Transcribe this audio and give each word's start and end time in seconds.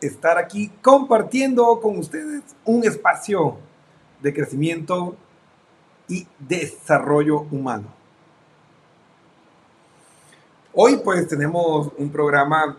estar 0.00 0.38
aquí 0.38 0.70
compartiendo 0.80 1.80
con 1.80 1.98
ustedes 1.98 2.42
un 2.64 2.84
espacio 2.84 3.56
de 4.22 4.32
crecimiento 4.32 5.16
y 6.08 6.26
desarrollo 6.38 7.40
humano. 7.50 7.88
Hoy 10.72 10.98
pues 11.02 11.26
tenemos 11.26 11.90
un 11.98 12.10
programa, 12.10 12.76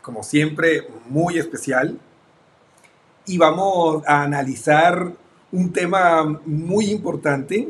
como 0.00 0.22
siempre, 0.22 0.86
muy 1.08 1.38
especial 1.38 1.98
y 3.24 3.38
vamos 3.38 4.04
a 4.06 4.22
analizar 4.22 5.12
un 5.50 5.72
tema 5.72 6.40
muy 6.44 6.90
importante 6.90 7.68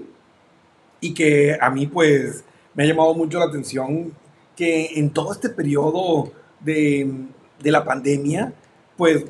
y 1.01 1.15
que 1.15 1.57
a 1.59 1.71
mí 1.71 1.87
pues 1.87 2.45
me 2.75 2.83
ha 2.83 2.87
llamado 2.87 3.15
mucho 3.15 3.39
la 3.39 3.47
atención 3.47 4.13
que 4.55 4.99
en 4.99 5.11
todo 5.11 5.33
este 5.33 5.49
periodo 5.49 6.33
de, 6.61 7.29
la 7.63 7.85
pandemia, 7.85 8.53
pues 8.97 9.25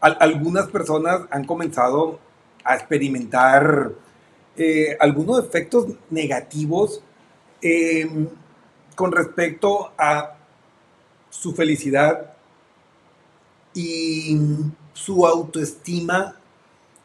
algunas 0.00 0.68
personas 0.68 1.22
han 1.30 1.44
comenzado 1.44 2.18
a 2.64 2.74
experimentar 2.76 3.92
eh, 4.56 4.96
algunos 5.00 5.44
efectos 5.44 5.86
negativos 6.10 7.02
em, 7.62 8.28
con 8.94 9.12
respecto 9.12 9.92
a 9.96 10.36
su 11.30 11.54
felicidad 11.54 12.32
y 13.74 14.36
su 14.92 15.26
autoestima 15.26 16.36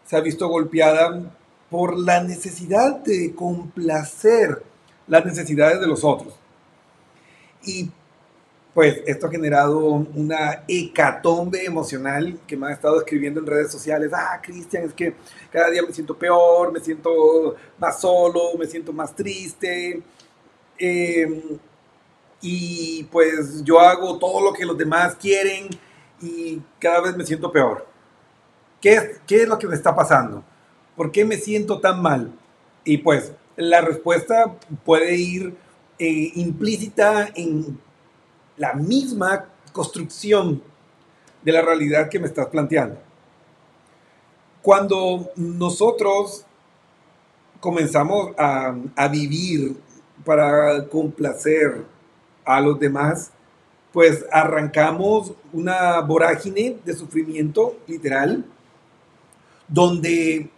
se 0.06 0.18
ha 0.18 0.22
visto 0.22 0.48
golpeada 0.48 1.32
por 1.70 1.98
la 1.98 2.24
necesidad 2.24 2.98
de 3.04 3.34
complacer 3.36 4.64
las 5.08 5.26
necesidades 5.26 5.80
de 5.80 5.88
los 5.88 6.04
otros. 6.04 6.34
Y 7.64 7.90
pues 8.76 9.02
esto 9.06 9.28
ha 9.28 9.32
generado 9.32 9.80
una 9.80 10.66
hecatombe 10.68 11.64
emocional 11.64 12.38
que 12.46 12.58
me 12.58 12.68
ha 12.68 12.74
estado 12.74 13.00
escribiendo 13.00 13.40
en 13.40 13.46
redes 13.46 13.72
sociales. 13.72 14.12
Ah, 14.14 14.38
Cristian, 14.44 14.84
es 14.84 14.94
que 14.94 15.16
cada 15.50 15.70
día 15.70 15.82
me 15.82 15.94
siento 15.94 16.14
peor, 16.14 16.74
me 16.74 16.82
siento 16.82 17.56
más 17.80 18.02
solo, 18.02 18.52
me 18.60 18.68
siento 18.68 18.92
más 18.92 19.16
triste. 19.16 20.04
Em, 20.78 21.42
y 22.42 23.06
pues 23.06 23.64
yo 23.64 23.80
hago 23.80 24.20
todo 24.20 24.44
lo 24.44 24.52
que 24.52 24.66
los 24.66 24.78
demás 24.78 25.16
quieren 25.16 25.70
y 26.22 26.62
cada 26.78 27.00
vez 27.00 27.16
me 27.16 27.26
siento 27.26 27.50
peor. 27.50 27.88
¿Qué 28.82 28.96
es, 28.96 29.22
qué 29.26 29.44
es 29.44 29.48
lo 29.48 29.58
que 29.58 29.68
me 29.68 29.76
está 29.76 29.96
pasando? 29.96 30.44
¿Por 30.98 31.14
qué 31.14 31.24
me 31.24 31.38
siento 31.38 31.80
tan 31.80 32.02
mal? 32.02 32.30
Y 32.84 32.98
pues 32.98 33.32
la 33.56 33.80
respuesta 33.80 34.54
puede 34.84 35.16
ir 35.16 35.56
eh, 35.98 36.34
implícita 36.36 37.30
en 37.36 37.85
la 38.58 38.74
misma 38.74 39.46
construcción 39.72 40.62
de 41.44 41.52
la 41.52 41.62
realidad 41.62 42.10
que 42.10 42.20
me 42.20 42.28
estás 42.28 42.48
planteando. 42.48 42.98
Cuando 44.62 45.30
nosotros 45.36 46.46
comenzamos 47.60 48.32
a, 48.38 48.76
a 48.96 49.08
vivir 49.08 49.76
para 50.24 50.88
complacer 50.88 51.86
a 52.44 52.62
los 52.62 52.80
demás, 52.80 53.32
pues 53.92 54.26
arrancamos 54.32 55.34
una 55.54 56.02
vorágine 56.02 56.78
de 56.84 56.94
sufrimiento 56.94 57.78
literal, 57.88 58.46
donde 59.68 60.50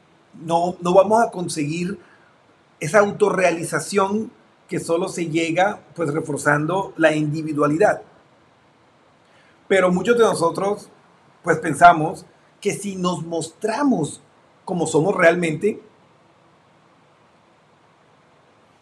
no, 0.43 0.75
no 0.81 0.93
vamos 0.93 1.23
a 1.23 1.31
conseguir 1.31 1.99
esa 2.79 2.99
autorrealización 2.99 4.31
que 4.67 4.79
solo 4.79 5.07
se 5.07 5.27
llega 5.27 5.79
pues 5.95 6.13
reforzando 6.13 6.93
la 6.97 7.15
individualidad. 7.15 8.01
Pero 9.67 9.91
muchos 9.91 10.17
de 10.17 10.23
nosotros 10.23 10.89
pues 11.43 11.59
pensamos 11.59 12.25
que 12.59 12.73
si 12.73 12.95
nos 12.95 13.25
mostramos 13.25 14.21
como 14.65 14.87
somos 14.87 15.15
realmente, 15.15 15.81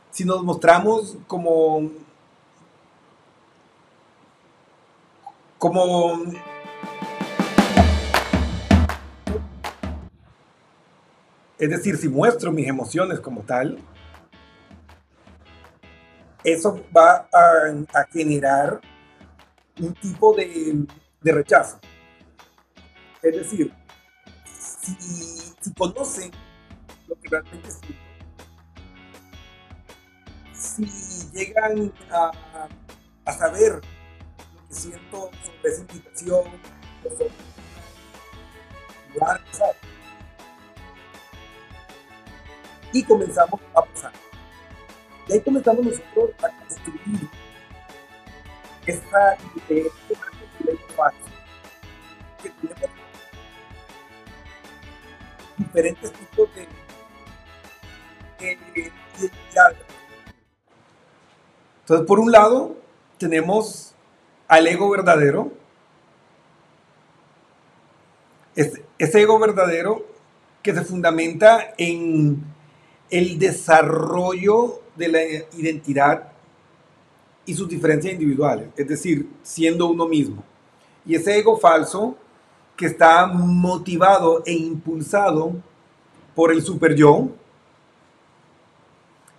si 0.09 0.25
nos 0.25 0.43
mostramos 0.43 1.17
como 1.27 1.91
como 5.59 6.23
es 11.57 11.69
decir, 11.69 11.97
si 11.97 12.09
muestro 12.09 12.51
mis 12.51 12.67
emociones 12.67 13.19
como 13.19 13.41
tal, 13.41 13.79
eso 16.45 16.85
va 16.95 17.27
a, 17.33 18.05
generar 18.13 18.79
un 19.79 19.93
tipo 19.95 20.33
de, 20.35 20.85
rechazo. 21.23 21.79
Es 23.23 23.35
decir, 23.35 23.73
si, 24.45 25.73
conocen 25.75 26.31
lo 27.07 27.15
que 27.15 27.29
realmente 27.29 27.69
siento, 27.71 27.99
si 30.53 31.31
llegan 31.33 31.91
a, 32.11 32.31
saber 33.33 33.81
lo 34.53 34.67
que 34.67 34.73
siento 34.73 35.31
sobre 35.43 35.71
esa 35.71 35.81
invitación, 35.81 36.43
y 42.93 43.03
comenzamos 43.03 43.59
a 43.73 43.81
pasar. 43.81 44.13
Y 45.27 45.33
ahí 45.33 45.41
comenzamos 45.41 45.85
nosotros 45.85 46.31
a 46.43 46.49
construir 46.49 47.29
esta 48.85 49.37
diferente 49.53 49.91
fácil 50.95 51.33
que 52.41 52.51
diferentes 55.57 56.11
tipos 56.11 56.49
de, 56.55 56.67
identidades. 58.75 59.77
Entonces, 61.81 62.07
por 62.07 62.19
un 62.19 62.31
lado, 62.31 62.75
tenemos 63.17 63.95
al 64.47 64.67
ego 64.67 64.89
verdadero. 64.89 65.51
Ese, 68.55 68.85
ese 68.97 69.21
ego 69.21 69.39
verdadero 69.39 70.05
que 70.61 70.73
se 70.73 70.83
fundamenta 70.83 71.73
en 71.77 72.43
el 73.09 73.37
desarrollo 73.37 74.81
de 74.95 75.07
la 75.07 75.23
identidad 75.57 76.31
y 77.45 77.53
sus 77.53 77.69
diferencias 77.69 78.13
individuales, 78.13 78.69
es 78.75 78.87
decir, 78.87 79.29
siendo 79.43 79.87
uno 79.87 80.07
mismo. 80.07 80.43
Y 81.05 81.15
ese 81.15 81.37
ego 81.37 81.57
falso 81.57 82.17
que 82.75 82.87
está 82.87 83.27
motivado 83.27 84.43
e 84.45 84.53
impulsado 84.53 85.53
por 86.33 86.51
el 86.51 86.61
super 86.61 86.95
yo, 86.95 87.29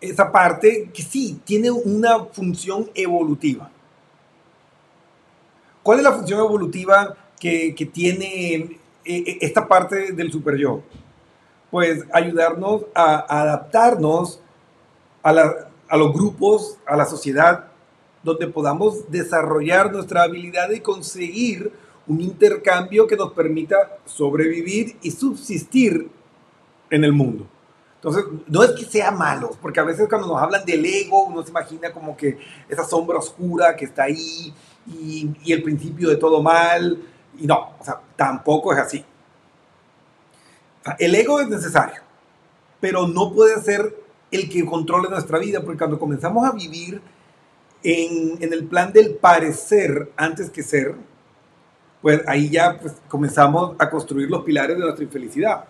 esa 0.01 0.31
parte 0.31 0.91
que 0.93 1.03
sí 1.03 1.41
tiene 1.45 1.71
una 1.71 2.25
función 2.27 2.91
evolutiva. 2.95 3.71
¿Cuál 5.83 5.99
es 5.99 6.05
la 6.05 6.13
función 6.13 6.41
evolutiva 6.41 7.17
que, 7.39 7.91
tiene 7.93 8.57
eh, 8.57 8.79
eh, 9.05 9.39
esta 9.41 9.67
parte 9.67 10.13
del 10.13 10.33
super 10.33 10.57
yo? 10.57 10.83
Pues 11.77 12.05
ayudarnos 12.11 12.87
a 12.95 13.41
adaptarnos 13.41 14.41
a, 15.23 15.35
los 15.35 16.13
grupos, 16.15 16.79
a 16.87 16.97
la 16.97 17.05
sociedad, 17.05 17.67
donde 18.23 18.47
podamos 18.47 19.11
desarrollar 19.11 19.93
nuestra 19.93 20.23
habilidad 20.23 20.71
y 20.71 20.81
conseguir 20.81 21.71
un 22.07 22.23
intercambio 22.23 23.07
que 23.07 23.15
nos 23.15 23.35
permita 23.35 23.99
sobrevivir 24.07 24.97
y 25.03 25.11
subsistir 25.11 26.09
en 26.89 27.05
el 27.05 27.13
mundo. 27.13 27.47
Entonces, 27.97 28.25
no 28.47 28.63
es 28.63 28.71
que 28.71 28.87
sea 28.87 29.11
malo, 29.11 29.51
porque 29.61 29.79
a 29.79 29.85
veces 29.85 30.09
cuando 30.09 30.29
nos 30.29 30.41
hablan 30.41 30.65
del 30.65 30.83
ego, 30.83 31.25
uno 31.25 31.43
se 31.43 31.51
imagina 31.51 31.93
como 31.93 32.17
que 32.17 32.39
esa 32.71 32.85
sombra 32.85 33.19
oscura 33.19 33.77
que 33.77 33.85
está 33.85 34.05
ahí 34.05 34.51
y, 34.87 35.31
y 35.45 35.53
el 35.53 35.63
principio 35.63 36.09
de 36.09 36.17
todo 36.17 36.43
mal. 36.43 37.03
Y 37.39 37.47
no, 37.47 37.75
o 37.79 37.85
sea, 37.85 38.01
tampoco 38.17 38.73
es 38.73 38.79
así. 38.79 39.05
El 40.99 41.15
ego 41.15 41.41
es 41.41 41.49
necesario, 41.49 42.03
pero 42.81 43.09
no 43.09 43.33
puede 43.33 43.61
ser 43.61 43.97
el 44.31 44.49
que 44.49 44.65
controle 44.65 45.09
nuestra 45.09 45.39
vida, 45.39 45.63
porque 45.63 45.79
cuando 45.79 45.99
comenzamos 45.99 46.47
a 46.47 46.53
vivir 46.53 47.01
en, 47.83 48.53
el 48.53 48.65
plan 48.67 48.93
del 48.93 49.15
parecer 49.15 50.13
antes 50.17 50.51
que 50.51 50.63
ser, 50.63 50.95
pues 52.03 52.23
ahí 52.27 52.51
ya 52.51 52.79
pues, 52.79 52.95
comenzamos 53.09 53.77
a 53.79 53.91
construir 53.91 54.31
los 54.31 54.45
pilares 54.45 54.77
de 54.77 54.83
nuestra 54.83 55.05
infelicidad. 55.05 55.65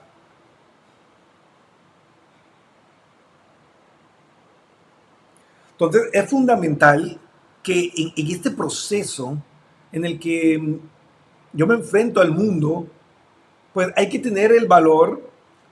Entonces 5.73 6.09
es 6.13 6.31
fundamental 6.31 7.21
que 7.63 7.93
en, 7.97 8.13
en, 8.17 8.35
este 8.35 8.51
proceso 8.51 9.37
en 9.93 10.05
el 10.07 10.19
que 10.19 10.79
yo 11.53 11.67
me 11.67 11.75
enfrento 11.75 12.21
al 12.21 12.33
mundo, 12.33 12.87
pues 13.77 13.93
hay 13.95 14.09
que 14.09 14.19
tener 14.19 14.53
el 14.53 14.67
valor 14.67 15.21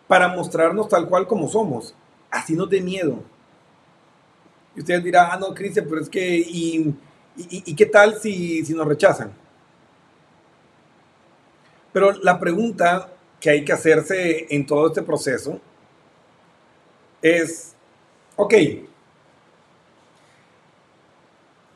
para 0.07 0.29
mostrarnos 0.29 0.91
tal 0.91 1.09
cual 1.09 1.27
como 1.27 1.49
somos. 1.49 1.95
Así 2.31 2.53
no 2.55 2.67
de 2.67 2.83
miedo. 2.83 3.25
Y 4.77 4.81
ustedes 4.81 5.03
dirán, 5.03 5.29
ah, 5.33 5.39
no, 5.39 5.55
Cristian, 5.55 5.87
pero 5.89 6.03
es 6.03 6.11
que, 6.11 6.37
¿y, 6.37 6.95
y, 7.35 7.75
qué 7.75 7.87
tal 7.87 8.21
si, 8.21 8.63
si 8.63 8.75
nos 8.75 8.87
rechazan? 8.87 9.33
Pero 11.95 12.13
la 12.21 12.39
pregunta 12.39 13.11
que 13.41 13.49
hay 13.49 13.65
que 13.65 13.73
hacerse 13.73 14.49
en 14.55 14.67
todo 14.67 14.89
este 14.89 15.01
proceso 15.01 15.59
es, 17.23 17.75
ok, 18.37 18.55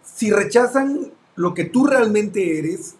si 0.02 0.30
rechazan 0.30 1.10
lo 1.36 1.54
que 1.54 1.64
tú 1.64 1.86
realmente 1.86 2.58
eres, 2.58 2.96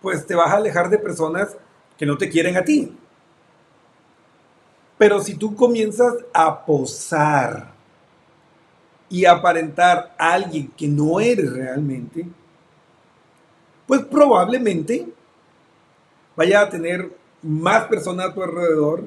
pues 0.00 0.26
te 0.26 0.34
vas 0.34 0.50
a 0.54 0.56
alejar 0.56 0.88
de 0.88 0.96
personas 0.96 1.58
que 2.00 2.06
no 2.06 2.16
te 2.16 2.30
quieren 2.30 2.56
a 2.56 2.64
ti. 2.64 2.90
Pero 4.96 5.20
si 5.20 5.34
tú 5.34 5.54
comienzas 5.54 6.14
a 6.32 6.64
posar 6.64 7.74
y 9.10 9.26
aparentar 9.26 10.14
a 10.18 10.32
alguien 10.32 10.72
que 10.74 10.88
no 10.88 11.20
eres 11.20 11.52
realmente, 11.52 12.26
pues 13.86 14.00
probablemente 14.00 15.08
vaya 16.34 16.62
a 16.62 16.70
tener 16.70 17.14
más 17.42 17.84
personas 17.84 18.30
a 18.30 18.34
tu 18.34 18.42
alrededor, 18.42 19.06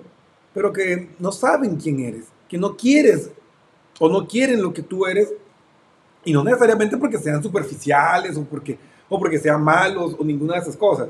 pero 0.54 0.72
que 0.72 1.10
no 1.18 1.32
saben 1.32 1.78
quién 1.78 2.00
eres, 2.00 2.26
que 2.48 2.60
no 2.60 2.78
quieres 2.78 3.32
o 4.00 4.08
no 4.08 4.28
quieren 4.28 4.62
lo 4.62 4.72
que 4.72 4.84
tú 4.84 5.08
eres, 5.08 5.34
y 6.24 6.32
no 6.32 6.44
necesariamente 6.44 6.96
porque 6.98 7.18
sean 7.18 7.42
superficiales 7.42 8.38
o 8.38 8.44
porque, 8.44 8.78
o 9.10 9.18
porque 9.18 9.40
sean 9.40 9.64
malos 9.64 10.16
o 10.20 10.24
ninguna 10.24 10.54
de 10.54 10.60
esas 10.60 10.78
cosas, 10.78 11.10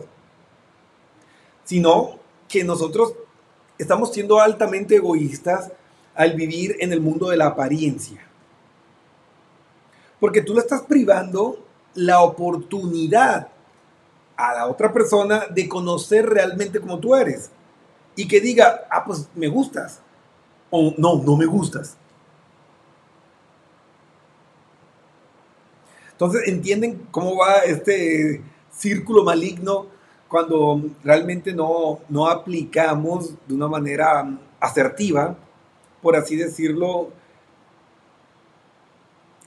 sino 1.64 2.20
que 2.48 2.64
nosotros 2.64 3.14
estamos 3.78 4.14
siendo 4.14 4.40
altamente 4.40 4.96
egoístas 4.96 5.72
al 6.16 6.34
vivir 6.34 6.76
en 6.80 6.94
el 6.94 7.02
mundo 7.02 7.30
de 7.30 7.38
la 7.38 7.48
apariencia. 7.48 8.26
Porque 10.20 10.42
tú 10.42 10.54
le 10.54 10.62
estás 10.62 10.82
privando 10.82 11.60
la 11.96 12.22
oportunidad 12.22 13.50
a 14.36 14.54
la 14.54 14.68
otra 14.68 14.92
persona 14.94 15.46
de 15.50 15.68
conocer 15.68 16.26
realmente 16.28 16.80
como 16.80 17.00
tú 17.00 17.16
eres. 17.16 17.50
Y 18.16 18.28
que 18.28 18.40
diga, 18.40 18.88
ah, 18.90 19.04
pues 19.06 19.28
me 19.36 19.48
gustas. 19.48 20.00
O 20.70 20.94
no, 20.98 21.22
no 21.24 21.36
me 21.36 21.46
gustas. 21.46 21.98
Entonces, 26.12 26.48
¿entienden 26.48 27.08
cómo 27.12 27.38
va 27.38 27.58
este 27.66 28.42
círculo 28.72 29.24
maligno 29.24 29.88
cuando 30.34 30.82
realmente 31.04 31.54
no, 31.54 32.00
no 32.10 32.28
aplicamos 32.28 33.36
de 33.48 33.54
una 33.54 33.68
manera 33.68 34.36
asertiva, 34.60 35.38
por 36.02 36.16
así 36.16 36.36
decirlo, 36.36 37.12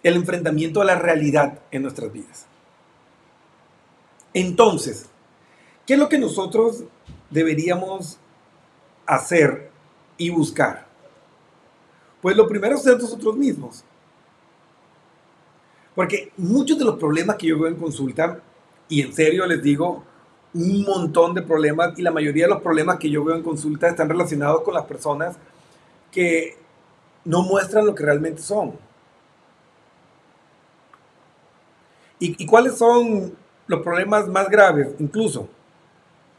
el 0.05 0.15
enfrentamiento 0.15 0.81
a 0.81 0.85
la 0.85 0.95
realidad 0.95 1.59
en 1.73 1.83
nuestras 1.83 2.13
vidas. 2.13 2.47
Entonces, 4.33 5.09
¿qué 5.89 5.95
es 5.95 5.99
lo 5.99 6.09
que 6.09 6.21
nosotros 6.21 6.85
deberíamos 7.31 8.21
hacer 9.07 9.73
y 10.17 10.31
buscar? 10.31 10.87
Pues 12.23 12.37
lo 12.37 12.47
primero 12.47 12.77
es 12.77 12.85
ser 12.85 12.97
nosotros 12.97 13.37
mismos. 13.37 13.83
Porque 15.97 16.31
muchos 16.37 16.79
de 16.79 16.85
los 16.85 16.97
problemas 16.97 17.35
que 17.35 17.49
yo 17.49 17.59
veo 17.59 17.67
en 17.73 17.75
consulta, 17.75 18.41
y 18.89 19.03
en 19.03 19.13
serio 19.13 19.47
les 19.47 19.61
digo, 19.61 20.05
un 20.57 20.83
montón 20.85 21.35
de 21.35 21.43
problemas 21.43 21.99
y 21.99 22.03
la 22.03 22.11
mayoría 22.11 22.45
de 22.45 22.55
los 22.55 22.63
problemas 22.63 22.99
que 22.99 23.11
yo 23.11 23.23
veo 23.23 23.37
en 23.37 23.43
consulta 23.43 23.89
están 23.89 24.09
relacionados 24.09 24.63
con 24.63 24.75
las 24.75 24.85
personas 24.85 25.37
que 26.11 26.57
no 27.25 27.43
muestran 27.43 27.85
lo 27.85 27.95
que 27.95 28.05
realmente 28.05 28.41
son. 28.41 28.73
¿Y, 32.19 32.47
cuáles 32.47 32.79
son 32.79 33.37
los 33.67 33.83
problemas 33.83 34.27
más 34.29 34.49
graves? 34.49 34.95
Incluso, 34.99 35.47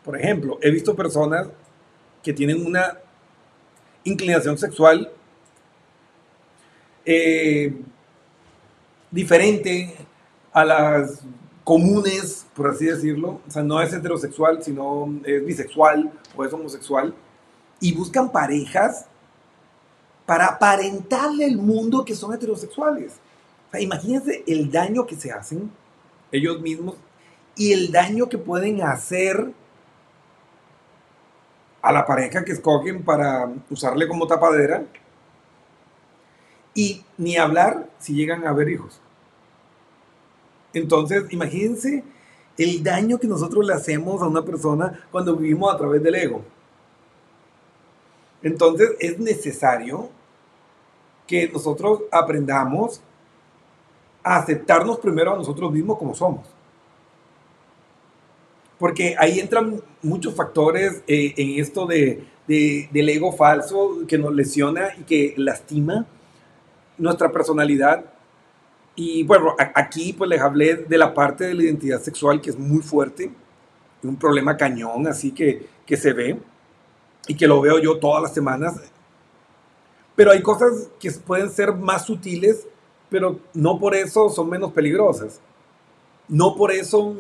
por 0.04 0.18
ejemplo, 0.18 0.58
he 0.62 0.72
visto 0.72 0.96
personas 0.96 1.48
que 2.24 2.34
tienen 2.34 2.66
una 2.66 2.98
inclinación 4.04 4.58
sexual 4.58 5.12
eh, 7.06 7.76
diferente 9.12 9.96
a 10.52 10.66
las 10.66 11.22
comunes, 11.68 12.46
por 12.56 12.70
así 12.70 12.86
decirlo, 12.86 13.42
o 13.46 13.52
sea, 13.52 13.62
no 13.62 13.82
es 13.82 13.92
heterosexual, 13.92 14.64
sino 14.64 15.14
es 15.26 15.46
bisexual 15.46 16.10
o 16.34 16.46
es 16.46 16.54
homosexual, 16.54 17.14
y 17.82 17.94
buscan 17.94 18.32
parejas 18.32 19.06
para 20.26 20.46
aparentarle 20.46 21.44
al 21.44 21.58
mundo 21.58 22.06
que 22.06 22.16
son 22.16 22.34
heterosexuales. 22.34 23.16
Imagínense 23.78 24.46
el 24.48 24.72
daño 24.72 25.06
que 25.06 25.18
se 25.18 25.30
hacen 25.30 25.70
ellos 26.32 26.62
mismos 26.62 26.96
y 27.58 27.74
el 27.74 27.92
daño 27.92 28.30
que 28.30 28.38
pueden 28.38 28.82
hacer 28.82 29.52
a 31.82 31.92
la 31.92 32.06
pareja 32.06 32.46
que 32.46 32.54
escogen 32.54 33.04
para 33.04 33.52
usarle 33.70 34.08
como 34.08 34.26
tapadera. 34.26 34.86
Y 36.74 37.04
ni 37.18 37.36
hablar 37.36 37.90
si 38.00 38.14
llegan 38.14 38.48
a 38.48 38.52
haber 38.52 38.70
hijos. 38.70 39.02
Entonces, 40.78 41.26
imagínense 41.32 42.04
el 42.58 42.84
daño 42.84 43.20
que 43.20 43.28
nosotros 43.28 43.66
le 43.66 43.74
hacemos 43.74 44.22
a 44.22 44.28
una 44.28 44.44
persona 44.44 45.06
cuando 45.12 45.36
vivimos 45.36 45.74
a 45.74 45.78
través 45.78 46.02
del 46.02 46.16
ego. 46.16 46.44
Entonces, 48.42 48.92
es 49.00 49.20
necesario 49.20 50.10
que 51.26 51.50
nosotros 51.50 52.02
aprendamos 52.12 53.02
a 54.24 54.38
aceptarnos 54.38 55.00
primero 55.00 55.34
a 55.34 55.38
nosotros 55.38 55.72
mismos 55.72 55.98
como 55.98 56.16
somos. 56.16 56.48
Porque 58.80 59.16
ahí 59.18 59.40
entran 59.40 59.82
muchos 60.02 60.36
factores 60.36 61.02
eh, 61.08 61.34
en 61.36 61.60
esto 61.60 61.86
de, 61.86 62.24
del 62.48 63.10
ego 63.10 63.34
falso 63.34 64.00
que 64.08 64.18
nos 64.18 64.34
lesiona 64.34 64.90
y 64.98 65.04
que 65.04 65.34
lastima 65.38 66.06
nuestra 66.98 67.32
personalidad 67.32 68.06
y 69.00 69.22
bueno, 69.22 69.56
aquí 69.76 70.12
pues 70.12 70.28
les 70.28 70.42
hablé 70.42 70.76
de 70.76 70.98
la 70.98 71.14
parte 71.14 71.44
de 71.44 71.54
la 71.54 71.62
identidad 71.62 72.02
sexual 72.02 72.42
que 72.42 72.50
es 72.50 72.58
muy 72.58 72.82
fuerte, 72.82 73.32
un 74.02 74.16
problema 74.16 74.58
cañón, 74.58 75.06
así 75.06 75.32
que, 75.32 75.68
que 75.86 75.96
se 75.96 76.14
ve 76.14 76.40
y 77.28 77.36
que 77.36 77.46
lo 77.46 77.62
veo 77.62 77.78
yo 77.78 78.00
todas 78.00 78.24
las 78.24 78.34
semanas. 78.34 78.76
Pero 80.16 80.32
hay 80.32 80.42
cosas 80.42 80.90
que 81.00 81.12
pueden 81.12 81.52
ser 81.52 81.76
más 81.76 82.08
sutiles, 82.08 82.68
pero 83.08 83.40
no 83.54 83.80
por 83.80 83.94
eso 83.94 84.32
son 84.32 84.50
menos 84.50 84.74
peligrosas. 84.74 85.42
No 86.28 86.56
por 86.56 86.72
eso 86.72 87.16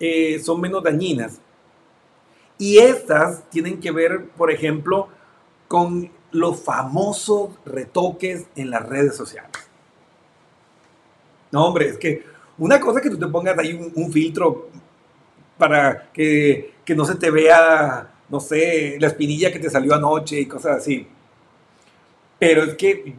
eh, 0.00 0.40
son 0.40 0.60
menos 0.60 0.82
dañinas. 0.82 1.38
Y 2.58 2.78
estas 2.78 3.48
tienen 3.50 3.78
que 3.78 3.92
ver, 3.92 4.30
por 4.30 4.50
ejemplo, 4.50 5.06
con 5.68 6.10
los 6.32 6.60
famosos 6.60 7.50
retoques 7.64 8.46
en 8.56 8.70
las 8.70 8.84
redes 8.88 9.14
sociales. 9.14 9.69
No, 11.52 11.66
hombre, 11.66 11.88
es 11.88 11.98
que 11.98 12.22
una 12.58 12.78
cosa 12.78 12.98
es 12.98 13.04
que 13.04 13.10
tú 13.10 13.18
te 13.18 13.26
pongas 13.26 13.58
ahí 13.58 13.72
un, 13.72 14.12
filtro 14.12 14.68
para 15.56 16.10
que, 16.12 16.74
no 16.94 17.04
se 17.04 17.14
te 17.14 17.30
vea, 17.30 18.10
no 18.28 18.40
sé, 18.40 18.96
la 19.00 19.06
espinilla 19.06 19.52
que 19.52 19.58
te 19.58 19.70
salió 19.70 19.94
anoche 19.94 20.40
y 20.40 20.46
cosas 20.46 20.78
así. 20.78 21.06
Pero 22.38 22.64
es 22.64 22.74
que 22.74 23.14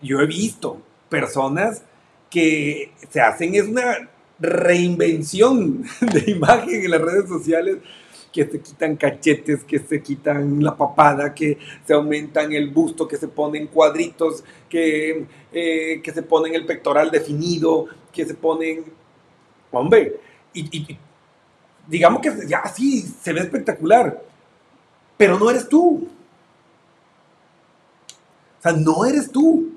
yo 0.00 0.20
he 0.20 0.26
visto 0.26 0.80
personas 1.08 1.82
que 2.30 2.92
se 3.10 3.20
hacen, 3.20 3.54
es 3.54 3.64
una 3.64 4.08
reinvención 4.38 5.82
de 6.00 6.30
imagen 6.30 6.84
en 6.84 6.90
las 6.90 7.00
redes 7.00 7.28
sociales 7.28 7.78
que 8.36 8.44
se 8.44 8.60
quitan 8.60 8.96
cachetes, 8.96 9.64
que 9.64 9.78
se 9.78 10.02
quitan 10.02 10.62
la 10.62 10.76
papada, 10.76 11.34
que 11.34 11.56
se 11.86 11.94
aumentan 11.94 12.52
el 12.52 12.68
busto, 12.68 13.08
que 13.08 13.16
se 13.16 13.28
ponen 13.28 13.68
cuadritos, 13.68 14.44
que, 14.68 15.26
eh, 15.50 16.02
que 16.02 16.12
se 16.12 16.22
ponen 16.22 16.54
el 16.54 16.66
pectoral 16.66 17.10
definido, 17.10 17.86
que 18.12 18.26
se 18.26 18.34
ponen... 18.34 18.84
Hombre, 19.72 20.20
y, 20.52 20.98
digamos 21.86 22.20
que 22.20 22.30
ya 22.46 22.66
sí, 22.66 23.00
se 23.22 23.32
ve 23.32 23.40
espectacular, 23.40 24.22
pero 25.16 25.38
no 25.38 25.48
eres 25.48 25.66
tú. 25.66 26.06
O 28.58 28.62
sea, 28.62 28.72
no 28.72 29.06
eres 29.06 29.32
tú. 29.32 29.70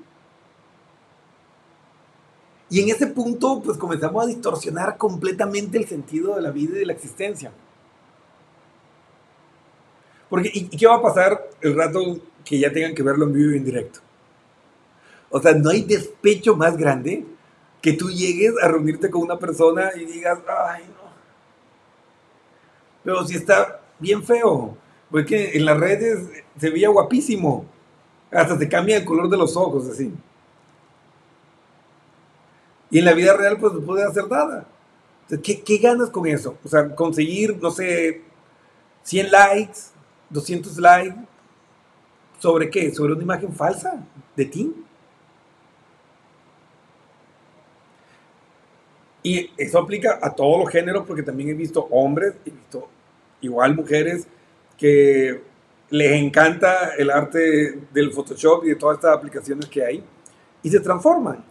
Y 2.68 2.82
en 2.82 2.90
ese 2.90 3.06
punto, 3.06 3.62
pues 3.64 3.78
comenzamos 3.78 4.22
a 4.22 4.26
distorsionar 4.26 4.98
completamente 4.98 5.78
el 5.78 5.88
sentido 5.88 6.36
de 6.36 6.42
la 6.42 6.50
vida 6.50 6.76
y 6.76 6.80
de 6.80 6.86
la 6.86 6.92
existencia. 6.92 7.52
Porque, 10.30 10.50
¿y, 10.54 10.68
qué 10.68 10.86
va 10.86 10.94
a 10.94 11.02
pasar 11.02 11.50
el 11.60 11.76
rato 11.76 12.18
que 12.44 12.58
ya 12.58 12.72
tengan 12.72 12.94
que 12.94 13.02
verlo 13.02 13.26
en 13.26 13.32
vivo 13.34 13.52
y 13.52 13.58
en 13.58 13.64
directo? 13.64 13.98
O 15.28 15.40
sea, 15.42 15.52
no 15.52 15.70
hay 15.70 15.82
despecho 15.82 16.56
más 16.56 16.76
grande 16.76 17.26
que 17.82 17.92
tú 17.92 18.08
llegues 18.10 18.54
a 18.62 18.68
reunirte 18.68 19.10
con 19.10 19.22
una 19.22 19.38
persona 19.38 19.90
y 19.94 20.04
digas, 20.04 20.38
ay, 20.48 20.84
no. 20.88 21.10
Pero 23.04 23.26
si 23.26 23.36
está 23.36 23.80
bien 23.98 24.22
feo, 24.22 24.76
porque 25.10 25.52
en 25.54 25.64
las 25.64 25.78
redes 25.78 26.28
se 26.58 26.70
veía 26.70 26.88
guapísimo. 26.88 27.66
Hasta 28.30 28.56
se 28.56 28.68
cambia 28.68 28.96
el 28.96 29.04
color 29.04 29.28
de 29.28 29.36
los 29.36 29.56
ojos, 29.56 29.88
así. 29.88 30.12
Y 32.90 32.98
en 32.98 33.04
la 33.04 33.12
vida 33.12 33.36
real, 33.36 33.58
pues 33.58 33.72
no 33.72 33.80
puede 33.80 34.04
hacer 34.04 34.28
nada. 34.28 34.66
¿qué, 35.42 35.62
¿qué, 35.62 35.78
ganas 35.78 36.10
con 36.10 36.26
eso? 36.26 36.56
O 36.64 36.68
sea, 36.68 36.94
conseguir, 36.94 37.56
no 37.60 37.70
sé, 37.70 38.22
100 39.04 39.30
likes, 39.30 39.78
200 40.30 40.78
likes. 40.78 41.16
¿Sobre 42.38 42.70
qué? 42.70 42.92
¿Sobre 42.94 43.12
una 43.12 43.22
imagen 43.22 43.52
falsa 43.52 44.02
de 44.34 44.44
ti? 44.46 44.74
Y 49.22 49.50
eso 49.58 49.78
aplica 49.78 50.18
a 50.22 50.34
todos 50.34 50.58
los 50.58 50.70
géneros, 50.70 51.04
porque 51.06 51.22
también 51.22 51.50
he 51.50 51.54
visto 51.54 51.86
hombres, 51.90 52.34
he 52.46 52.50
visto 52.50 52.88
igual 53.42 53.74
mujeres 53.74 54.26
que 54.78 55.42
les 55.90 56.12
encanta 56.12 56.94
el 56.96 57.10
arte 57.10 57.80
del 57.92 58.12
Photoshop 58.12 58.64
y 58.64 58.68
de 58.70 58.76
todas 58.76 58.96
estas 58.96 59.16
aplicaciones 59.16 59.66
que 59.66 59.84
hay 59.84 60.02
y 60.62 60.70
se 60.70 60.80
transforman. 60.80 61.44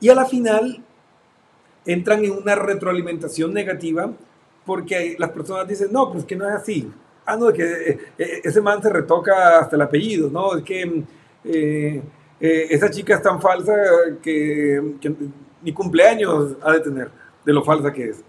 Y 0.00 0.08
a 0.10 0.14
la 0.14 0.26
final 0.26 0.84
entran 1.86 2.24
en 2.24 2.32
una 2.32 2.54
retroalimentación 2.54 3.54
negativa 3.54 4.12
porque 4.66 5.16
las 5.18 5.30
personas 5.30 5.66
dicen, 5.66 5.88
no, 5.90 6.12
pues 6.12 6.24
que 6.24 6.36
no 6.36 6.46
es 6.46 6.54
así. 6.54 6.90
Ah, 7.30 7.36
no, 7.36 7.52
que 7.52 7.62
eh, 7.62 7.98
eh, 8.16 8.40
ese 8.42 8.62
man 8.62 8.82
se 8.82 8.88
retoca 8.88 9.58
hasta 9.58 9.76
el 9.76 9.82
apellido, 9.82 10.30
¿no? 10.30 10.56
Es 10.56 10.64
que 10.64 11.04
eh, 11.44 12.02
esa 12.40 12.90
chica 12.90 13.16
es 13.16 13.22
tan 13.22 13.38
falsa 13.38 13.74
que, 14.22 14.94
que 14.98 15.14
ni 15.60 15.74
cumpleaños 15.74 16.56
ha 16.62 16.72
de 16.72 16.80
tener 16.80 17.10
de 17.44 17.52
lo 17.52 17.62
falsa 17.62 17.92
que 17.92 18.08
es, 18.08 18.24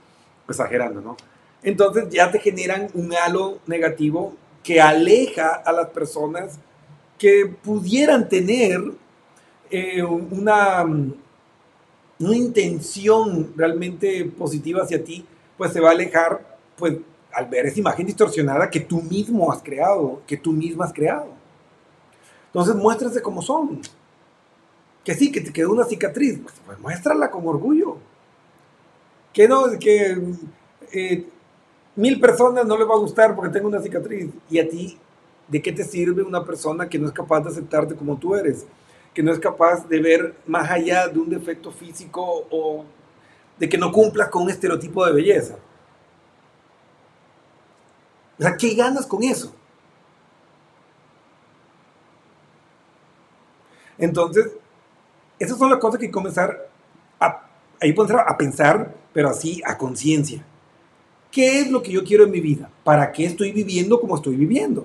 exagerando, 0.49 0.99
¿no? 0.99 1.15
Entonces 1.63 2.09
ya 2.09 2.29
te 2.29 2.39
generan 2.39 2.89
un 2.93 3.13
halo 3.13 3.59
negativo 3.67 4.35
que 4.61 4.81
aleja 4.81 5.47
a 5.47 5.71
las 5.71 5.87
personas 5.91 6.59
que 7.17 7.45
pudieran 7.45 8.27
tener 8.27 8.81
una, 10.29 10.83
una 10.83 12.35
intención 12.35 13.53
realmente 13.55 14.25
positiva 14.25 14.83
hacia 14.83 15.01
ti, 15.01 15.25
pues 15.57 15.71
se 15.71 15.79
va 15.79 15.89
a 15.89 15.93
alejar, 15.93 16.57
pues 16.75 16.97
al 17.33 17.45
ver 17.47 17.65
esa 17.65 17.79
imagen 17.79 18.05
distorsionada 18.05 18.69
que 18.69 18.79
tú 18.79 19.01
mismo 19.01 19.51
has 19.51 19.61
creado, 19.61 20.21
que 20.25 20.37
tú 20.37 20.51
misma 20.51 20.85
has 20.85 20.93
creado. 20.93 21.27
Entonces 22.47 22.75
muéstrase 22.75 23.21
como 23.21 23.41
son. 23.41 23.81
Que 25.03 25.13
sí, 25.13 25.31
que 25.31 25.41
te 25.41 25.53
quedó 25.53 25.71
una 25.71 25.85
cicatriz, 25.85 26.39
pues, 26.41 26.55
pues 26.65 26.79
muéstrala 26.79 27.29
con 27.29 27.47
orgullo. 27.47 27.97
Que 29.33 29.47
no, 29.47 29.65
que 29.79 30.17
eh, 30.91 31.25
mil 31.95 32.19
personas 32.19 32.65
no 32.65 32.77
le 32.77 32.85
va 32.85 32.95
a 32.95 32.99
gustar 32.99 33.35
porque 33.35 33.51
tengo 33.51 33.67
una 33.67 33.81
cicatriz. 33.81 34.31
Y 34.49 34.59
a 34.59 34.67
ti, 34.67 34.97
¿de 35.47 35.61
qué 35.61 35.71
te 35.71 35.83
sirve 35.83 36.23
una 36.23 36.43
persona 36.43 36.89
que 36.89 36.99
no 36.99 37.07
es 37.07 37.13
capaz 37.13 37.41
de 37.41 37.49
aceptarte 37.49 37.95
como 37.95 38.17
tú 38.17 38.35
eres? 38.35 38.65
Que 39.13 39.23
no 39.23 39.31
es 39.31 39.39
capaz 39.39 39.87
de 39.87 39.99
ver 39.99 40.35
más 40.47 40.69
allá 40.69 41.07
de 41.07 41.19
un 41.19 41.29
defecto 41.29 41.71
físico 41.71 42.47
o 42.49 42.85
de 43.57 43.69
que 43.69 43.77
no 43.77 43.91
cumplas 43.91 44.29
con 44.29 44.43
un 44.43 44.49
estereotipo 44.49 45.05
de 45.05 45.13
belleza. 45.13 45.55
O 48.39 48.43
sea, 48.43 48.55
¿qué 48.55 48.73
ganas 48.73 49.05
con 49.05 49.21
eso? 49.21 49.53
Entonces, 53.97 54.49
esas 55.37 55.57
son 55.57 55.69
las 55.69 55.79
cosas 55.79 55.99
que 55.99 56.09
comenzar 56.09 56.69
a, 57.19 57.45
ahí 57.81 57.93
a 58.25 58.37
pensar, 58.37 58.95
pero 59.11 59.29
así 59.29 59.61
a 59.65 59.77
conciencia. 59.77 60.43
¿Qué 61.29 61.59
es 61.59 61.69
lo 61.69 61.83
que 61.83 61.91
yo 61.91 62.03
quiero 62.03 62.23
en 62.23 62.31
mi 62.31 62.39
vida? 62.39 62.69
¿Para 62.83 63.11
qué 63.11 63.25
estoy 63.25 63.51
viviendo 63.51 63.99
como 63.99 64.15
estoy 64.15 64.37
viviendo? 64.37 64.81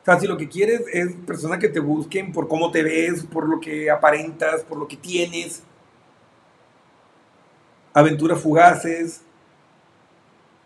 O 0.00 0.04
sea, 0.04 0.18
si 0.18 0.26
lo 0.26 0.38
que 0.38 0.48
quieres 0.48 0.82
es 0.92 1.12
personas 1.26 1.58
que 1.58 1.68
te 1.68 1.80
busquen 1.80 2.32
por 2.32 2.48
cómo 2.48 2.70
te 2.70 2.82
ves, 2.82 3.24
por 3.24 3.46
lo 3.48 3.60
que 3.60 3.90
aparentas, 3.90 4.62
por 4.62 4.78
lo 4.78 4.88
que 4.88 4.96
tienes, 4.96 5.62
aventuras 7.92 8.40
fugaces, 8.40 9.20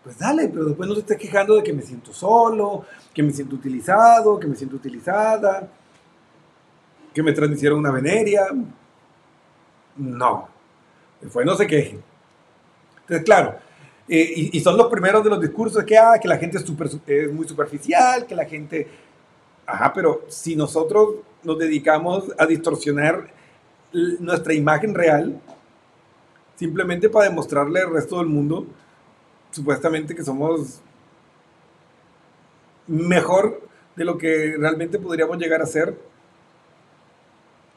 pues 0.03 0.17
dale, 0.17 0.47
pero 0.49 0.65
después 0.65 0.87
no 0.87 0.95
te 0.95 1.01
estés 1.01 1.17
quejando 1.17 1.55
de 1.55 1.63
que 1.63 1.73
me 1.73 1.81
siento 1.81 2.11
solo, 2.13 2.85
que 3.13 3.21
me 3.21 3.31
siento 3.31 3.55
utilizado, 3.55 4.39
que 4.39 4.47
me 4.47 4.55
siento 4.55 4.75
utilizada 4.75 5.69
que 7.13 7.23
me 7.23 7.33
transmitieron 7.33 7.79
una 7.79 7.91
veneria. 7.91 8.47
No. 9.97 10.47
Después 11.19 11.45
no 11.45 11.55
se 11.55 11.67
quejen. 11.67 12.03
Entonces, 13.01 13.25
claro, 13.25 13.55
eh, 14.07 14.49
y, 14.51 14.59
son 14.59 14.77
los 14.77 14.87
primeros 14.87 15.23
de 15.23 15.29
los 15.29 15.39
discursos 15.39 15.83
que, 15.83 15.97
ah, 15.97 16.17
que 16.19 16.27
la 16.27 16.37
gente 16.37 16.57
es, 16.57 16.65
es 17.07 17.33
muy 17.33 17.47
superficial, 17.47 18.25
que 18.25 18.35
la 18.35 18.45
gente... 18.45 18.87
Ajá, 19.65 19.93
pero 19.93 20.25
si 20.27 20.55
nosotros 20.55 21.15
nos 21.43 21.57
dedicamos 21.57 22.25
a 22.37 22.45
distorsionar 22.45 23.31
nuestra 24.19 24.53
imagen 24.53 24.93
real, 24.93 25.39
simplemente 26.55 27.09
para 27.09 27.29
demostrarle 27.29 27.81
al 27.81 27.93
resto 27.93 28.17
del 28.17 28.27
mundo, 28.27 28.65
supuestamente 29.51 30.15
que 30.15 30.23
somos 30.23 30.81
mejor 32.87 33.61
de 33.95 34.05
lo 34.05 34.17
que 34.17 34.55
realmente 34.57 34.97
podríamos 34.97 35.37
llegar 35.37 35.61
a 35.61 35.65
ser, 35.65 35.97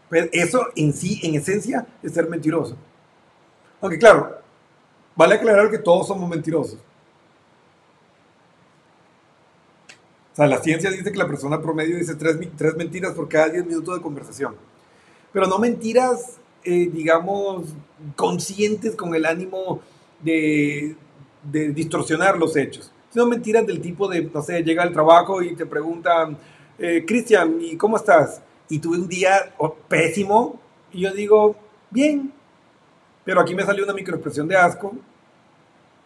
pues 0.09 0.29
eso 0.33 0.69
en 0.77 0.93
sí, 0.93 1.21
en 1.23 1.35
esencia, 1.35 1.87
es 2.03 2.13
ser 2.13 2.29
mentiroso. 2.29 2.77
Aunque 3.81 3.99
claro, 3.99 4.39
vale 5.17 5.35
aclarar 5.35 5.71
que 5.71 5.79
todos 5.79 6.07
somos 6.07 6.29
mentirosos. 6.29 6.79
O 10.33 10.37
sea, 10.37 10.47
la 10.47 10.59
ciencia 10.59 10.91
dice 10.91 11.13
que 11.13 11.19
la 11.19 11.29
persona 11.29 11.61
promedio 11.63 11.97
dice 11.97 12.17
tres, 12.17 12.37
tres 12.57 12.75
mentiras 12.77 13.13
por 13.13 13.29
cada 13.29 13.49
diez 13.51 13.65
minutos 13.65 13.95
de 13.95 14.03
conversación. 14.03 14.57
Pero 15.33 15.47
no 15.47 15.59
mentiras, 15.59 16.39
eh, 16.65 16.91
digamos, 16.93 17.67
conscientes 18.17 18.97
con 18.97 19.15
el 19.15 19.27
ánimo 19.27 19.81
de, 20.21 20.97
de 21.45 21.71
distorsionar 21.71 22.39
los 22.39 22.57
hechos. 22.57 22.93
Sino 23.11 23.27
mentiras 23.27 23.67
del 23.67 23.81
tipo 23.81 24.09
de, 24.09 24.23
no 24.23 24.43
sé, 24.43 24.63
llega 24.63 24.83
al 24.83 24.93
trabajo 24.93 25.43
y 25.43 25.55
te 25.55 25.67
preguntan, 25.67 26.37
eh, 26.79 27.05
Cristian, 27.07 27.59
¿y 27.61 27.77
cómo 27.77 27.97
estás? 27.97 28.43
y 28.69 28.79
tuve 28.79 28.99
un 28.99 29.09
día 29.09 29.55
pésimo 29.89 30.59
y 30.93 31.03
yo 31.03 31.13
digo, 31.13 31.57
bien, 31.91 32.33
pero 33.25 33.41
aquí 33.41 33.55
me 33.55 33.65
salió 33.65 33.85
una 33.85 33.93
microexpresión 33.93 34.49
de 34.49 34.57
asco 34.57 34.95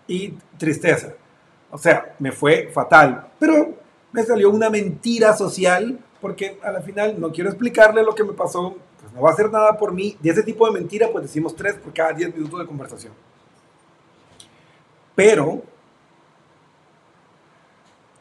y 0.07 0.35
tristeza. 0.57 1.15
O 1.71 1.79
sea, 1.79 2.15
me 2.19 2.33
fue 2.33 2.71
fatal, 2.73 3.29
pero 3.39 3.75
me 4.13 4.23
salió 4.23 4.51
una 4.51 4.71
mentira 4.71 5.37
social 5.37 5.99
porque 6.21 6.59
a 6.63 6.73
la 6.73 6.81
final 6.81 7.21
no 7.21 7.31
quiero 7.31 7.51
explicarle 7.51 8.03
lo 8.03 8.15
que 8.15 8.25
me 8.25 8.33
pasó, 8.33 8.77
pues 9.01 9.13
no 9.13 9.21
va 9.21 9.31
a 9.31 9.33
hacer 9.33 9.51
nada 9.51 9.77
por 9.77 9.93
mí. 9.93 10.17
De 10.21 10.31
ese 10.31 10.43
tipo 10.43 10.67
de 10.67 10.73
mentira, 10.73 11.09
pues 11.13 11.25
decimos 11.25 11.55
tres 11.55 11.75
por 11.75 11.93
cada 11.93 12.13
diez 12.13 12.35
minutos 12.35 12.59
de 12.59 12.67
conversación. 12.67 13.13
Pero 15.19 15.65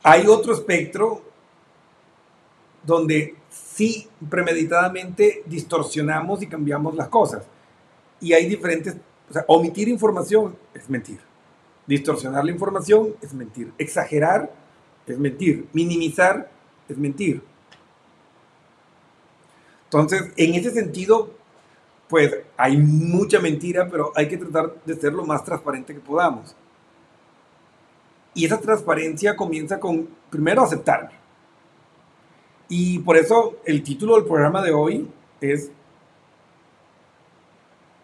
hay 0.02 0.26
otro 0.26 0.52
espectro 0.52 1.22
donde 2.82 3.36
sí 3.52 4.10
premeditadamente 4.28 5.44
distorsionamos 5.46 6.42
y 6.42 6.48
cambiamos 6.48 6.96
las 6.96 7.08
cosas. 7.10 7.44
Y 8.20 8.34
hay 8.34 8.48
diferentes, 8.48 8.96
o 9.30 9.34
sea, 9.34 9.46
omitir 9.48 9.88
información 9.90 10.58
es 10.74 10.90
mentir. 10.90 11.20
Distorsionar 11.86 12.44
la 12.44 12.50
información 12.50 13.14
es 13.22 13.32
mentir. 13.32 13.72
Exagerar 13.78 14.52
es 15.06 15.20
mentir. 15.20 15.68
Minimizar 15.74 16.50
es 16.90 16.98
mentir. 16.98 17.44
Entonces, 19.84 20.32
en 20.36 20.56
ese 20.56 20.72
sentido, 20.72 21.30
pues 22.10 22.38
hay 22.58 22.76
mucha 22.76 23.40
mentira, 23.40 23.88
pero 23.88 24.12
hay 24.16 24.28
que 24.28 24.38
tratar 24.38 24.74
de 24.84 24.96
ser 24.96 25.14
lo 25.14 25.24
más 25.28 25.46
transparente 25.46 25.94
que 25.94 26.00
podamos. 26.00 26.56
Y 28.38 28.46
esa 28.46 28.60
transparencia 28.60 29.36
comienza 29.36 29.80
con, 29.80 30.08
primero, 30.30 30.62
aceptarme 30.64 31.18
y 32.70 33.00
por 33.00 33.18
eso 33.18 33.58
el 33.66 33.84
título 33.84 34.16
del 34.16 34.26
programa 34.26 34.62
de 34.62 34.72
hoy 34.72 35.08
es 35.40 35.72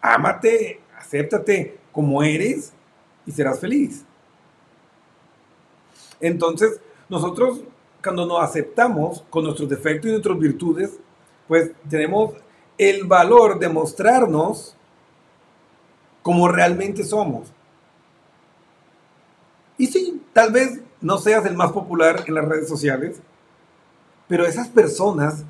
Ámate, 0.00 0.80
acéptate 0.98 1.78
como 1.92 2.22
eres 2.22 2.72
y 3.26 3.32
serás 3.32 3.58
feliz. 3.60 4.04
Entonces, 6.20 6.80
nosotros 7.08 7.60
cuando 8.02 8.26
nos 8.26 8.42
aceptamos 8.42 9.24
con 9.30 9.44
nuestros 9.44 9.68
defectos 9.68 10.08
y 10.08 10.12
nuestras 10.12 10.38
virtudes, 10.38 10.98
pues 11.48 11.70
tenemos 11.88 12.34
el 12.76 13.04
valor 13.04 13.58
de 13.58 13.68
mostrarnos 13.68 14.76
como 16.22 16.48
realmente 16.48 17.02
somos. 17.02 17.50
Y 19.76 19.86
sí, 19.86 20.22
tal 20.32 20.52
vez 20.52 20.80
no 21.00 21.18
seas 21.18 21.44
el 21.46 21.56
más 21.56 21.72
popular 21.72 22.24
en 22.26 22.34
las 22.34 22.44
redes 22.46 22.68
sociales, 22.68 23.20
pero 24.28 24.46
esas 24.46 24.68
personas 24.68 25.44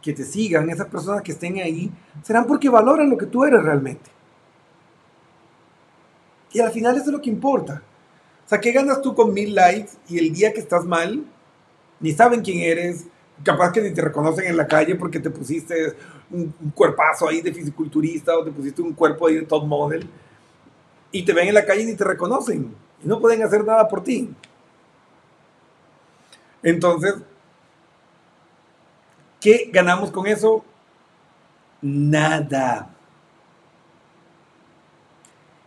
que 0.00 0.12
te 0.12 0.24
sigan, 0.24 0.70
esas 0.70 0.86
personas 0.86 1.22
que 1.22 1.32
estén 1.32 1.58
ahí, 1.58 1.90
serán 2.22 2.46
porque 2.46 2.68
valoran 2.68 3.10
lo 3.10 3.18
que 3.18 3.26
tú 3.26 3.44
eres 3.44 3.62
realmente. 3.62 4.10
Y 6.52 6.60
al 6.60 6.70
final 6.72 6.96
eso 6.96 7.06
es 7.06 7.12
lo 7.12 7.20
que 7.20 7.30
importa. 7.30 7.82
O 8.46 8.48
sea, 8.48 8.60
¿qué 8.60 8.72
ganas 8.72 9.02
tú 9.02 9.14
con 9.14 9.34
mil 9.34 9.54
likes 9.54 9.92
y 10.08 10.18
el 10.18 10.32
día 10.32 10.52
que 10.52 10.60
estás 10.60 10.84
mal, 10.84 11.24
ni 12.00 12.12
saben 12.12 12.40
quién 12.40 12.60
eres, 12.60 13.06
capaz 13.42 13.72
que 13.72 13.82
ni 13.82 13.92
te 13.92 14.00
reconocen 14.00 14.46
en 14.46 14.56
la 14.56 14.66
calle 14.66 14.94
porque 14.94 15.20
te 15.20 15.30
pusiste 15.30 15.94
un, 16.30 16.52
cuerpazo 16.74 17.28
ahí 17.28 17.40
de 17.40 17.52
fisiculturista 17.52 18.36
o 18.36 18.44
te 18.44 18.50
pusiste 18.50 18.82
un 18.82 18.94
cuerpo 18.94 19.26
ahí 19.26 19.34
de 19.34 19.42
top 19.42 19.64
model 19.64 20.08
y 21.12 21.24
te 21.24 21.32
ven 21.32 21.48
en 21.48 21.54
la 21.54 21.64
calle 21.64 21.82
y 21.82 21.86
ni 21.86 21.94
te 21.94 22.04
reconocen 22.04 22.74
y 23.02 23.08
no 23.08 23.20
pueden 23.20 23.42
hacer 23.42 23.64
nada 23.64 23.88
por 23.88 24.02
ti. 24.02 24.34
Entonces, 26.62 27.14
¿qué 29.40 29.70
ganamos 29.72 30.10
con 30.10 30.26
eso? 30.26 30.64
Nada. 31.80 32.90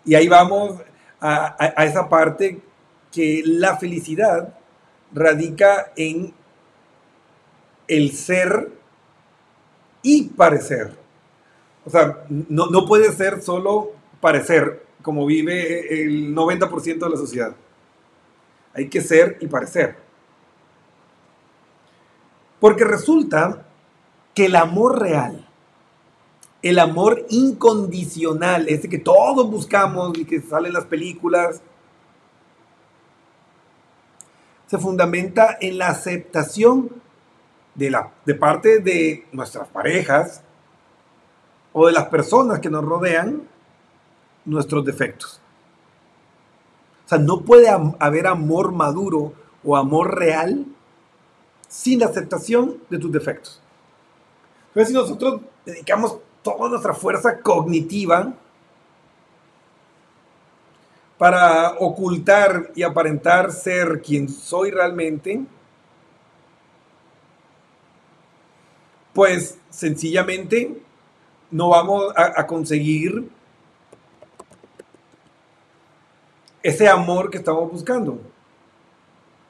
Y 0.03 0.15
ahí 0.15 0.27
vamos 0.27 0.81
a, 1.19 1.55
esa 1.83 2.09
parte 2.09 2.61
que 3.11 3.41
la 3.45 3.77
felicidad 3.77 4.53
radica 5.13 5.91
en 5.95 6.33
el 7.87 8.11
ser 8.13 8.71
y 10.01 10.29
parecer. 10.29 10.95
O 11.85 11.89
sea, 11.89 12.23
no, 12.29 12.67
no, 12.67 12.85
puede 12.85 13.11
ser 13.11 13.41
solo 13.41 13.91
parecer, 14.19 14.85
como 15.01 15.25
vive 15.25 16.03
el 16.03 16.35
90% 16.35 16.99
de 16.99 17.09
la 17.09 17.17
sociedad. 17.17 17.55
Hay 18.73 18.89
que 18.89 19.01
ser 19.01 19.37
y 19.41 19.47
parecer. 19.47 19.97
Porque 22.59 22.83
resulta 22.83 23.65
que 24.33 24.45
el 24.45 24.55
amor 24.55 24.99
real, 24.99 25.47
el 26.61 26.79
amor 26.79 27.25
incondicional, 27.29 28.69
ese 28.69 28.87
que 28.87 28.99
todos 28.99 29.49
buscamos 29.49 30.17
y 30.17 30.25
que 30.25 30.41
sale 30.41 30.67
en 30.67 30.75
las 30.75 30.85
películas, 30.85 31.61
se 34.67 34.77
fundamenta 34.77 35.57
en 35.59 35.77
la 35.77 35.89
aceptación 35.89 36.89
de, 37.75 37.89
la, 37.89 38.11
de 38.25 38.35
parte 38.35 38.79
de 38.79 39.25
nuestras 39.31 39.67
parejas 39.67 40.43
o 41.73 41.87
de 41.87 41.93
las 41.93 42.05
personas 42.05 42.59
que 42.59 42.69
nos 42.69 42.85
rodean 42.85 43.49
nuestros 44.45 44.85
defectos. 44.85 45.39
O 47.05 47.09
sea, 47.09 47.17
no 47.17 47.41
puede 47.41 47.67
haber 47.99 48.27
amor 48.27 48.71
maduro 48.71 49.33
o 49.63 49.75
amor 49.75 50.17
real 50.17 50.65
sin 51.67 51.99
la 51.99 52.07
aceptación 52.07 52.77
de 52.89 52.97
tus 52.97 53.11
defectos. 53.11 53.61
Entonces, 54.67 54.87
si 54.89 54.93
nosotros 54.93 55.41
dedicamos 55.65 56.17
toda 56.41 56.69
nuestra 56.69 56.93
fuerza 56.93 57.39
cognitiva 57.39 58.33
para 61.17 61.75
ocultar 61.79 62.71
y 62.75 62.83
aparentar 62.83 63.51
ser 63.51 64.01
quien 64.01 64.27
soy 64.27 64.71
realmente, 64.71 65.45
pues 69.13 69.57
sencillamente 69.69 70.81
no 71.51 71.69
vamos 71.69 72.13
a, 72.15 72.47
conseguir 72.47 73.29
ese 76.63 76.87
amor 76.87 77.29
que 77.29 77.37
estamos 77.37 77.71
buscando. 77.71 78.19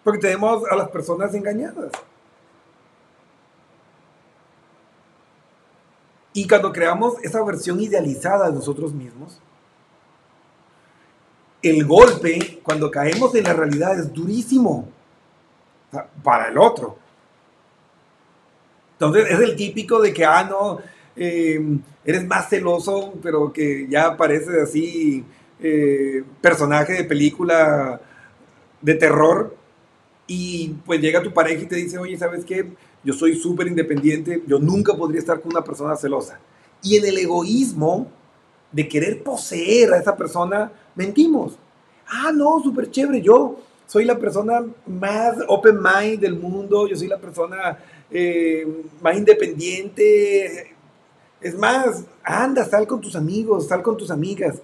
Porque 0.04 0.19
tenemos 0.19 0.63
a 0.69 0.76
las 0.76 0.89
personas 0.89 1.34
engañadas. 1.34 1.91
Y 6.34 6.47
cuando 6.47 6.71
creamos 6.71 7.15
esa 7.24 7.43
versión 7.43 7.80
idealizada 7.82 8.47
de 8.47 8.54
nosotros 8.54 8.93
mismos, 8.93 9.39
el 11.62 11.86
golpe, 11.86 12.60
cuando 12.63 12.89
caemos 12.89 13.36
en 13.36 13.43
la 13.43 13.54
realidad, 13.54 14.00
es 14.00 14.12
durísimo 14.12 14.88
para 16.24 16.47
el 16.47 16.58
otro. 16.58 16.97
Entonces 18.93 19.30
es 19.30 19.39
el 19.39 19.56
típico 19.56 20.02
de 20.02 20.13
que, 20.13 20.24
ah, 20.24 20.43
no, 20.43 20.80
em, 21.15 21.82
eres 22.06 22.26
más 22.26 22.50
celoso, 22.50 23.13
pero 23.21 23.52
que 23.52 23.88
ya 23.89 24.15
pareces 24.15 24.56
así 24.63 25.26
eh, 25.62 26.24
personaje 26.41 26.93
de 26.93 27.04
película 27.04 28.02
de 28.82 28.95
terror. 28.95 29.56
Y 30.28 30.76
pues 30.86 31.02
llega 31.02 31.21
tu 31.21 31.34
pareja 31.34 31.63
y 31.63 31.65
te 31.65 31.76
dice, 31.76 31.97
oye, 31.97 32.17
¿sabes 32.17 32.45
qué? 32.45 32.71
yo 33.04 33.13
soy 33.13 33.36
súper 33.36 33.67
independiente, 33.67 34.43
yo 34.47 34.60
nunca 34.60 34.95
podría 34.95 35.19
estar 35.19 35.41
con 35.41 35.52
una 35.52 35.63
persona 35.63 35.95
celosa. 35.95 36.39
Y 36.84 36.97
en 36.97 37.06
el 37.06 37.17
egoísmo 37.17 38.08
de 38.71 38.88
querer 38.88 39.24
poseer 39.24 39.93
a 39.93 39.97
esa 39.97 40.15
persona, 40.15 40.71
mentimos. 40.95 41.58
Ah, 42.08 42.32
no, 42.34 42.62
súper 42.62 42.89
chévere, 42.91 43.21
yo 43.21 43.60
soy 43.88 44.06
la 44.06 44.17
persona 44.17 44.63
más 44.86 45.36
open 45.47 45.80
mind 45.82 46.19
del 46.19 46.38
mundo, 46.38 46.88
yo 46.88 46.95
soy 46.95 47.08
la 47.08 47.17
persona 47.17 47.78
eh, 48.10 48.67
más 49.02 49.17
independiente. 49.17 50.76
Es 51.41 51.58
más, 51.58 52.06
anda, 52.24 52.63
sal 52.65 52.86
con 52.86 53.02
tus 53.02 53.15
amigos, 53.15 53.67
sal 53.67 53.82
con 53.82 53.97
tus 53.97 54.12
amigas. 54.12 54.62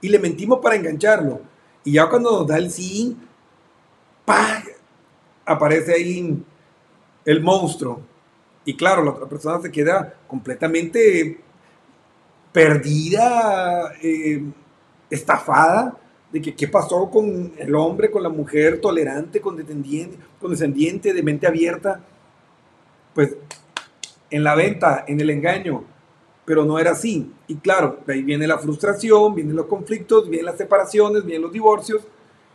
Y 0.00 0.08
le 0.08 0.18
mentimos 0.18 0.60
para 0.60 0.76
engancharlo. 0.76 1.40
Y 1.84 1.92
ya 1.92 2.08
cuando 2.08 2.30
nos 2.30 2.46
da 2.46 2.58
el 2.58 2.70
sí, 2.70 3.16
¡pah! 4.24 4.62
aparece 5.44 5.94
ahí 5.94 6.42
el 7.24 7.40
monstruo. 7.42 8.00
Y 8.64 8.74
claro, 8.74 9.04
la 9.04 9.12
otra 9.12 9.28
persona 9.28 9.60
se 9.62 9.70
queda 9.70 10.14
completamente 10.26 11.38
perdida, 12.52 13.92
eh, 14.02 14.42
estafada, 15.08 15.96
de 16.32 16.42
que 16.42 16.54
qué 16.54 16.66
pasó 16.66 17.08
con 17.10 17.52
el 17.56 17.74
hombre, 17.74 18.10
con 18.10 18.22
la 18.22 18.28
mujer 18.28 18.80
tolerante, 18.80 19.40
condescendiente, 19.40 20.18
condescendiente, 20.40 21.12
de 21.12 21.22
mente 21.22 21.46
abierta. 21.46 22.00
Pues 23.14 23.36
en 24.30 24.42
la 24.42 24.54
venta, 24.54 25.04
en 25.06 25.20
el 25.20 25.30
engaño, 25.30 25.84
pero 26.46 26.64
no 26.64 26.78
era 26.78 26.92
así. 26.92 27.30
Y 27.48 27.56
claro, 27.56 27.98
de 28.06 28.14
ahí 28.14 28.22
viene 28.22 28.46
la 28.46 28.58
frustración, 28.58 29.34
vienen 29.34 29.54
los 29.54 29.66
conflictos, 29.66 30.30
vienen 30.30 30.46
las 30.46 30.56
separaciones, 30.56 31.24
vienen 31.24 31.42
los 31.42 31.52
divorcios. 31.52 32.02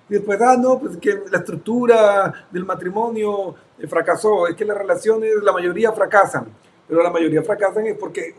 Y 0.09 0.13
después, 0.15 0.41
ah, 0.41 0.57
no, 0.57 0.79
pues 0.79 0.97
que 0.97 1.21
la 1.29 1.39
estructura 1.39 2.47
del 2.49 2.65
matrimonio 2.65 3.53
eh, 3.77 3.87
fracasó, 3.87 4.47
es 4.47 4.55
que 4.55 4.65
las 4.65 4.77
relaciones, 4.77 5.35
la 5.43 5.51
mayoría 5.51 5.91
fracasan, 5.91 6.47
pero 6.87 7.03
la 7.03 7.11
mayoría 7.11 7.43
fracasan 7.43 7.85
es 7.85 7.97
porque 7.97 8.33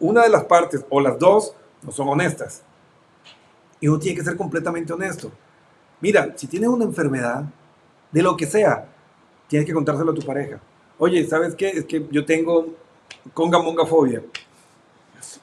una 0.00 0.22
de 0.22 0.30
las 0.30 0.44
partes 0.44 0.84
o 0.90 1.00
las 1.00 1.18
dos 1.18 1.54
no 1.82 1.92
son 1.92 2.08
honestas. 2.08 2.62
Y 3.80 3.88
uno 3.88 3.98
tiene 3.98 4.18
que 4.18 4.24
ser 4.24 4.36
completamente 4.36 4.92
honesto. 4.92 5.30
Mira, 6.00 6.32
si 6.36 6.46
tienes 6.46 6.68
una 6.68 6.84
enfermedad, 6.84 7.44
de 8.10 8.22
lo 8.22 8.36
que 8.36 8.46
sea, 8.46 8.86
tienes 9.48 9.66
que 9.66 9.74
contárselo 9.74 10.12
a 10.12 10.14
tu 10.14 10.22
pareja. 10.22 10.60
Oye, 10.98 11.26
¿sabes 11.26 11.56
qué? 11.56 11.70
Es 11.70 11.84
que 11.84 12.06
yo 12.12 12.24
tengo 12.24 12.68
conga 13.32 13.58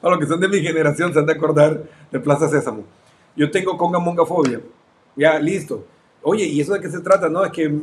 A 0.02 0.10
los 0.10 0.18
que 0.18 0.26
son 0.26 0.40
de 0.40 0.48
mi 0.48 0.60
generación 0.60 1.12
se 1.12 1.18
han 1.18 1.26
de 1.26 1.32
acordar 1.32 1.82
de 2.10 2.20
Plaza 2.20 2.48
Sésamo. 2.48 2.84
Yo 3.36 3.50
tengo 3.50 3.76
conga 3.76 3.98
monga 3.98 4.24
fobia. 4.24 4.60
Ya, 5.16 5.38
listo. 5.38 5.84
Oye, 6.22 6.44
¿y 6.44 6.60
eso 6.60 6.74
de 6.74 6.80
qué 6.80 6.90
se 6.90 7.00
trata? 7.00 7.28
No, 7.28 7.44
es 7.44 7.52
que 7.52 7.80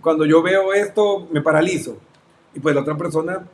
cuando 0.00 0.26
yo 0.26 0.42
veo 0.42 0.72
esto, 0.72 1.26
me 1.32 1.40
paralizo. 1.40 1.96
Y 2.54 2.60
pues 2.60 2.74
la 2.74 2.82
otra 2.82 2.96
persona, 2.96 3.46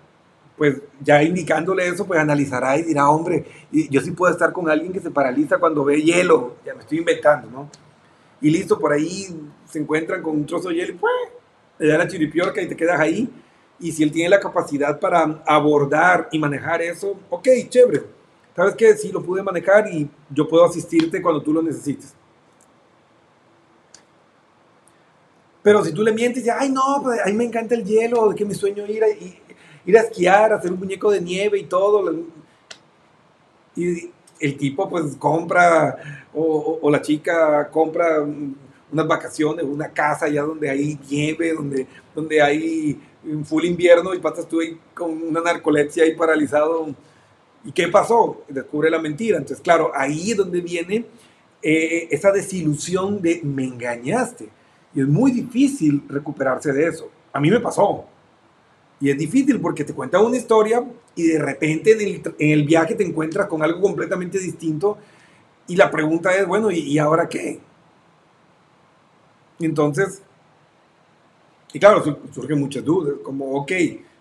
pues 0.56 0.82
ya 1.00 1.22
indicándole 1.22 1.86
eso, 1.86 2.06
pues 2.06 2.20
analizará 2.20 2.76
y 2.76 2.82
dirá, 2.82 3.08
hombre, 3.08 3.46
yo 3.70 4.00
sí 4.00 4.10
puedo 4.10 4.32
estar 4.32 4.52
con 4.52 4.68
alguien 4.68 4.92
que 4.92 5.00
se 5.00 5.10
paraliza 5.10 5.58
cuando 5.58 5.84
ve 5.84 6.02
hielo, 6.02 6.56
ya 6.66 6.74
me 6.74 6.80
estoy 6.80 6.98
inventando, 6.98 7.48
¿no? 7.50 7.70
Y 8.42 8.50
listo, 8.50 8.78
por 8.78 8.92
ahí 8.92 9.28
se 9.66 9.78
encuentran 9.78 10.22
con 10.22 10.34
un 10.34 10.46
trozo 10.46 10.70
de 10.70 10.74
hielo 10.74 10.92
y 10.92 10.96
pues, 10.96 11.12
le 11.78 11.88
da 11.88 11.98
la 11.98 12.08
chiripiorca 12.08 12.60
y 12.60 12.68
te 12.68 12.76
quedas 12.76 12.98
ahí. 13.00 13.30
Y 13.80 13.92
si 13.92 14.02
él 14.02 14.12
tiene 14.12 14.28
la 14.28 14.40
capacidad 14.40 15.00
para 15.00 15.42
abordar 15.46 16.28
y 16.30 16.38
manejar 16.38 16.82
eso, 16.82 17.18
ok, 17.30 17.48
chévere. 17.68 18.04
¿Sabes 18.54 18.74
qué? 18.74 18.94
Sí, 18.94 19.10
lo 19.10 19.22
pude 19.22 19.42
manejar 19.42 19.88
y 19.88 20.08
yo 20.28 20.46
puedo 20.46 20.64
asistirte 20.64 21.22
cuando 21.22 21.42
tú 21.42 21.52
lo 21.52 21.62
necesites. 21.62 22.14
Pero 25.62 25.84
si 25.84 25.92
tú 25.92 26.02
le 26.02 26.12
mientes 26.12 26.44
y 26.44 26.50
ay, 26.50 26.70
no, 26.70 27.00
pues 27.02 27.20
a 27.20 27.26
mí 27.26 27.32
me 27.32 27.44
encanta 27.44 27.74
el 27.74 27.84
hielo, 27.84 28.34
que 28.34 28.44
mi 28.44 28.54
sueño 28.54 28.86
ir 28.86 29.04
a, 29.04 29.08
ir 29.08 29.98
a 29.98 30.02
esquiar, 30.02 30.52
hacer 30.52 30.72
un 30.72 30.78
muñeco 30.78 31.10
de 31.10 31.20
nieve 31.20 31.58
y 31.58 31.64
todo. 31.64 32.12
Y 33.76 34.10
el 34.40 34.56
tipo 34.56 34.88
pues 34.88 35.16
compra, 35.16 36.26
o, 36.34 36.90
la 36.90 37.02
chica 37.02 37.68
compra 37.70 38.22
unas 38.90 39.06
vacaciones, 39.06 39.64
una 39.64 39.88
casa 39.88 40.26
allá 40.26 40.42
donde 40.42 40.68
hay 40.68 40.98
nieve, 41.08 41.52
donde, 41.52 41.86
donde 42.14 42.42
hay 42.42 43.00
en 43.24 43.44
full 43.44 43.64
invierno 43.64 44.14
y 44.14 44.18
patas 44.18 44.48
tú 44.48 44.60
ahí 44.60 44.78
con 44.94 45.10
una 45.10 45.40
narcolepsia 45.40 46.04
ahí 46.04 46.14
paralizado. 46.14 46.94
¿Y 47.64 47.72
qué 47.72 47.88
pasó? 47.88 48.44
Descubre 48.48 48.90
la 48.90 48.98
mentira. 48.98 49.38
Entonces, 49.38 49.62
claro, 49.62 49.92
ahí 49.94 50.30
es 50.30 50.36
donde 50.36 50.60
viene 50.60 51.04
eh, 51.62 52.08
esa 52.10 52.32
desilusión 52.32 53.20
de 53.20 53.40
me 53.42 53.64
engañaste. 53.64 54.48
Y 54.94 55.00
es 55.00 55.06
muy 55.06 55.30
difícil 55.30 56.02
recuperarse 56.08 56.72
de 56.72 56.88
eso. 56.88 57.10
A 57.32 57.40
mí 57.40 57.50
me 57.50 57.60
pasó. 57.60 58.04
Y 59.00 59.10
es 59.10 59.16
difícil 59.16 59.60
porque 59.60 59.84
te 59.84 59.94
cuentan 59.94 60.24
una 60.24 60.36
historia 60.36 60.84
y 61.14 61.22
de 61.22 61.38
repente 61.38 61.92
en 61.92 62.00
el, 62.00 62.22
en 62.38 62.50
el, 62.50 62.64
viaje 62.64 62.94
te 62.94 63.04
encuentras 63.04 63.46
con 63.46 63.62
algo 63.62 63.80
completamente 63.80 64.38
distinto 64.38 64.98
y 65.66 65.76
la 65.76 65.90
pregunta 65.90 66.34
es, 66.36 66.46
bueno, 66.46 66.70
¿y, 66.70 66.80
y 66.80 66.98
ahora 66.98 67.28
qué? 67.28 67.60
Entonces, 69.58 70.22
y 71.72 71.78
claro, 71.78 72.02
surgen 72.32 72.58
muchas 72.58 72.84
dudas, 72.84 73.14
como, 73.22 73.52
ok, 73.52 73.72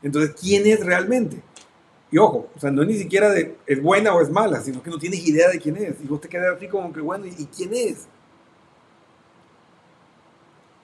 entonces, 0.01 0.35
¿quién 0.39 0.65
es 0.67 0.85
realmente? 0.85 1.41
Y 2.11 2.17
ojo, 2.17 2.49
o 2.55 2.59
sea, 2.59 2.71
no 2.71 2.81
es 2.81 2.87
ni 2.87 2.97
siquiera 2.97 3.29
de 3.29 3.55
es 3.67 3.81
buena 3.81 4.13
o 4.13 4.21
es 4.21 4.29
mala, 4.29 4.61
sino 4.61 4.81
que 4.81 4.89
no 4.89 4.97
tienes 4.97 5.25
idea 5.27 5.49
de 5.49 5.59
quién 5.59 5.77
es. 5.77 5.95
Y 6.03 6.07
vos 6.07 6.21
te 6.21 6.27
quedas 6.27 6.55
así 6.55 6.67
como 6.67 6.91
que, 6.91 7.01
bueno, 7.01 7.25
¿y 7.25 7.45
quién 7.45 7.71
es? 7.73 8.07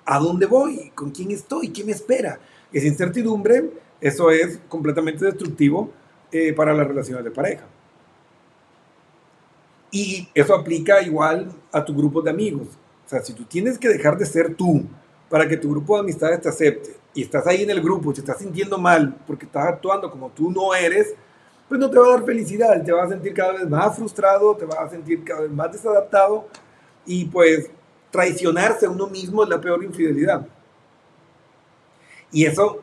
¿A 0.05 0.19
dónde 0.19 0.45
voy? 0.45 0.91
¿Con 0.93 1.09
quién 1.09 1.31
estoy? 1.31 1.69
¿Qué 1.69 1.83
me 1.83 1.93
espera? 1.93 2.39
Esa 2.71 2.87
incertidumbre, 2.87 3.71
eso 3.99 4.29
es 4.29 4.59
completamente 4.69 5.25
destructivo 5.25 5.91
eh, 6.31 6.53
para 6.53 6.73
las 6.73 6.87
relaciones 6.87 7.23
de 7.23 7.31
pareja. 7.31 7.65
Y 9.89 10.27
eso 10.35 10.53
aplica 10.53 11.01
igual 11.01 11.51
a 11.71 11.83
tu 11.83 11.95
grupo 11.95 12.21
de 12.21 12.29
amigos. 12.29 12.67
O 13.05 13.09
sea, 13.09 13.21
si 13.23 13.33
tú 13.33 13.45
tienes 13.45 13.79
que 13.79 13.87
dejar 13.87 14.17
de 14.17 14.25
ser 14.25 14.53
tú 14.53 14.83
para 15.35 15.49
que 15.49 15.57
tu 15.57 15.69
grupo 15.69 15.95
de 15.95 15.99
amistades 15.99 16.39
te 16.39 16.47
acepte 16.47 16.95
y 17.13 17.23
estás 17.23 17.45
ahí 17.45 17.63
en 17.63 17.69
el 17.69 17.81
grupo 17.81 18.09
y 18.09 18.13
te 18.13 18.21
estás 18.21 18.37
sintiendo 18.37 18.77
mal 18.77 19.13
porque 19.27 19.45
estás 19.45 19.67
actuando 19.67 20.09
como 20.09 20.29
tú 20.29 20.49
no 20.49 20.73
eres, 20.73 21.13
pues 21.67 21.77
no 21.77 21.89
te 21.89 21.99
va 21.99 22.07
a 22.07 22.11
dar 22.11 22.25
felicidad, 22.25 22.81
te 22.81 22.93
vas 22.93 23.07
a 23.07 23.09
sentir 23.09 23.33
cada 23.33 23.51
vez 23.51 23.69
más 23.69 23.97
frustrado, 23.97 24.55
te 24.55 24.63
vas 24.63 24.79
a 24.79 24.89
sentir 24.89 25.25
cada 25.25 25.41
vez 25.41 25.51
más 25.51 25.73
desadaptado 25.73 26.47
y 27.05 27.25
pues 27.25 27.69
traicionarse 28.11 28.85
a 28.85 28.89
uno 28.89 29.07
mismo 29.07 29.43
es 29.43 29.49
la 29.49 29.59
peor 29.59 29.83
infidelidad. 29.83 30.47
Y 32.31 32.45
eso 32.45 32.81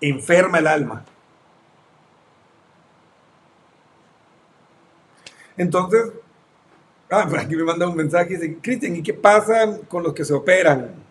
enferma 0.00 0.58
el 0.58 0.66
alma. 0.66 1.04
Entonces, 5.56 6.10
ah, 7.08 7.24
por 7.30 7.38
aquí 7.38 7.54
me 7.54 7.62
manda 7.62 7.86
un 7.86 7.94
mensaje 7.94 8.34
y 8.34 8.36
dice, 8.36 8.58
Cristian, 8.60 8.96
¿y 8.96 9.02
qué 9.04 9.14
pasa 9.14 9.78
con 9.86 10.02
los 10.02 10.12
que 10.12 10.24
se 10.24 10.34
operan? 10.34 11.06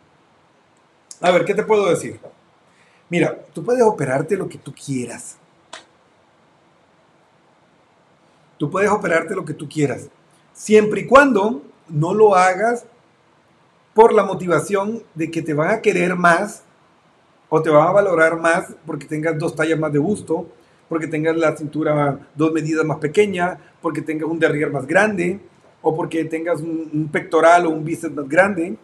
A 1.21 1.31
ver, 1.31 1.45
¿qué 1.45 1.53
te 1.53 1.63
puedo 1.63 1.89
decir? 1.89 2.19
Mira, 3.09 3.37
tú 3.53 3.63
puedes 3.63 3.83
operarte 3.83 4.35
lo 4.35 4.47
que 4.47 4.57
tú 4.57 4.73
quieras. 4.73 5.37
Tú 8.57 8.69
puedes 8.69 8.89
operarte 8.89 9.35
lo 9.35 9.45
que 9.45 9.53
tú 9.53 9.69
quieras, 9.69 10.09
siempre 10.51 11.01
y 11.01 11.05
cuando 11.05 11.61
no 11.89 12.13
lo 12.15 12.35
hagas 12.35 12.85
por 13.93 14.13
la 14.13 14.23
motivación 14.23 15.03
de 15.13 15.29
que 15.29 15.43
te 15.43 15.53
van 15.53 15.69
a 15.69 15.81
querer 15.81 16.15
más 16.15 16.63
o 17.49 17.61
te 17.61 17.69
van 17.69 17.87
a 17.87 17.91
valorar 17.91 18.39
más 18.39 18.73
porque 18.85 19.05
tengas 19.05 19.37
dos 19.37 19.55
tallas 19.55 19.77
más 19.79 19.93
de 19.93 19.99
gusto, 19.99 20.47
porque 20.89 21.07
tengas 21.07 21.37
la 21.37 21.55
cintura 21.55 22.19
dos 22.35 22.51
medidas 22.51 22.83
más 22.83 22.97
pequeña, 22.97 23.59
porque 23.81 24.01
tengas 24.01 24.27
un 24.27 24.39
derrier 24.39 24.71
más 24.71 24.87
grande 24.87 25.39
o 25.81 25.95
porque 25.95 26.25
tengas 26.25 26.59
un, 26.61 26.89
un 26.91 27.07
pectoral 27.09 27.67
o 27.67 27.69
un 27.69 27.85
bíceps 27.85 28.15
más 28.15 28.27
grande. 28.27 28.75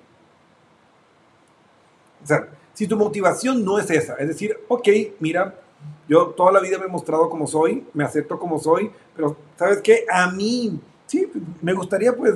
O 2.23 2.27
sea, 2.27 2.47
si 2.73 2.87
tu 2.87 2.97
motivación 2.97 3.63
no 3.63 3.77
es 3.77 3.89
esa, 3.89 4.15
es 4.15 4.27
decir, 4.27 4.57
ok, 4.67 4.87
mira, 5.19 5.55
yo 6.07 6.27
toda 6.27 6.51
la 6.51 6.59
vida 6.59 6.77
me 6.77 6.85
he 6.85 6.89
mostrado 6.89 7.29
como 7.29 7.47
soy, 7.47 7.85
me 7.93 8.03
acepto 8.03 8.39
como 8.39 8.59
soy, 8.59 8.91
pero 9.15 9.37
¿sabes 9.57 9.81
qué? 9.81 10.05
A 10.11 10.31
mí, 10.31 10.79
sí, 11.05 11.31
me 11.61 11.73
gustaría 11.73 12.15
pues 12.15 12.35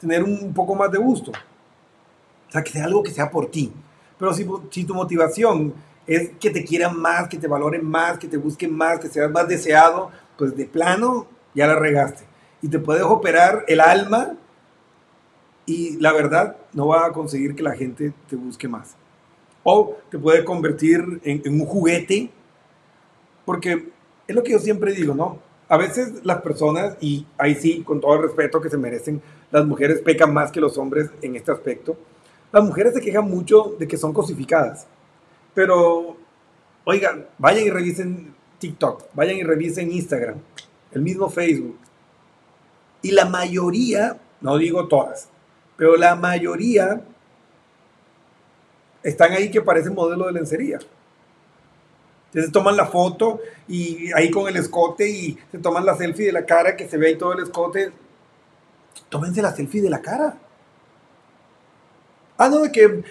tener 0.00 0.22
un 0.22 0.52
poco 0.52 0.74
más 0.74 0.90
de 0.90 0.98
gusto. 0.98 1.30
O 1.30 2.52
sea, 2.52 2.62
que 2.62 2.70
sea 2.70 2.84
algo 2.84 3.02
que 3.02 3.10
sea 3.10 3.30
por 3.30 3.50
ti. 3.50 3.72
Pero 4.18 4.34
si, 4.34 4.46
si 4.70 4.84
tu 4.84 4.94
motivación 4.94 5.74
es 6.06 6.30
que 6.40 6.50
te 6.50 6.64
quieran 6.64 6.98
más, 6.98 7.28
que 7.28 7.38
te 7.38 7.48
valoren 7.48 7.84
más, 7.84 8.18
que 8.18 8.28
te 8.28 8.36
busquen 8.36 8.74
más, 8.76 9.00
que 9.00 9.08
seas 9.08 9.30
más 9.30 9.48
deseado, 9.48 10.10
pues 10.36 10.56
de 10.56 10.66
plano 10.66 11.26
ya 11.54 11.66
la 11.66 11.76
regaste. 11.76 12.24
Y 12.60 12.68
te 12.68 12.78
puedes 12.78 13.02
operar 13.02 13.64
el 13.68 13.80
alma 13.80 14.34
y 15.66 15.96
la 15.98 16.12
verdad 16.12 16.56
no 16.72 16.88
va 16.88 17.06
a 17.06 17.12
conseguir 17.12 17.54
que 17.54 17.62
la 17.62 17.74
gente 17.74 18.12
te 18.28 18.36
busque 18.36 18.68
más. 18.68 18.96
O 19.64 19.96
te 20.10 20.18
puede 20.18 20.44
convertir 20.44 21.20
en, 21.24 21.42
un 21.60 21.66
juguete, 21.66 22.30
porque 23.44 23.88
es 24.26 24.34
lo 24.34 24.42
que 24.42 24.52
yo 24.52 24.58
siempre 24.58 24.92
digo, 24.92 25.14
¿no? 25.14 25.38
A 25.68 25.76
veces 25.76 26.24
las 26.24 26.42
personas, 26.42 26.96
y 27.00 27.26
ahí 27.38 27.54
sí, 27.54 27.82
con 27.82 28.00
todo 28.00 28.14
el 28.14 28.22
respeto 28.22 28.60
que 28.60 28.68
se 28.68 28.76
merecen, 28.76 29.22
las 29.50 29.64
mujeres 29.64 30.00
pecan 30.00 30.32
más 30.32 30.50
que 30.50 30.60
los 30.60 30.76
hombres 30.78 31.10
en 31.22 31.36
este 31.36 31.52
aspecto. 31.52 31.96
Las 32.52 32.64
mujeres 32.64 32.94
se 32.94 33.00
quejan 33.00 33.24
mucho 33.24 33.76
de 33.78 33.88
que 33.88 33.96
son 33.96 34.12
cosificadas. 34.12 34.86
Pero, 35.54 36.16
oigan, 36.84 37.26
vayan 37.38 37.66
y 37.66 37.70
revisen 37.70 38.34
TikTok, 38.58 39.04
vayan 39.14 39.36
y 39.36 39.42
revisen 39.42 39.90
Instagram, 39.90 40.36
el 40.92 41.02
mismo 41.02 41.28
Facebook. 41.30 41.78
Y 43.02 43.10
la 43.10 43.24
mayoría, 43.24 44.20
no 44.40 44.56
digo 44.58 44.86
todas, 44.88 45.28
pero 45.76 45.96
la 45.96 46.14
mayoría 46.14 47.02
están 49.02 49.32
ahí 49.32 49.50
que 49.50 49.60
parecen 49.60 49.94
modelo 49.94 50.26
de 50.26 50.32
lencería. 50.32 50.78
Entonces 52.26 52.52
toman 52.52 52.76
la 52.76 52.86
foto 52.86 53.40
y 53.68 54.10
ahí 54.12 54.30
con 54.30 54.48
el 54.48 54.56
escote 54.56 55.08
y 55.08 55.38
se 55.50 55.58
toman 55.58 55.84
la 55.84 55.96
selfie 55.96 56.26
de 56.26 56.32
la 56.32 56.46
cara 56.46 56.76
que 56.76 56.88
se 56.88 56.96
ve 56.96 57.08
ahí 57.08 57.16
todo 57.16 57.34
el 57.34 57.42
escote. 57.42 57.92
Tómense 59.10 59.42
la 59.42 59.54
selfie 59.54 59.82
de 59.82 59.90
la 59.90 60.00
cara. 60.00 60.38
Ah, 62.38 62.48
no, 62.48 62.62
que 62.72 63.04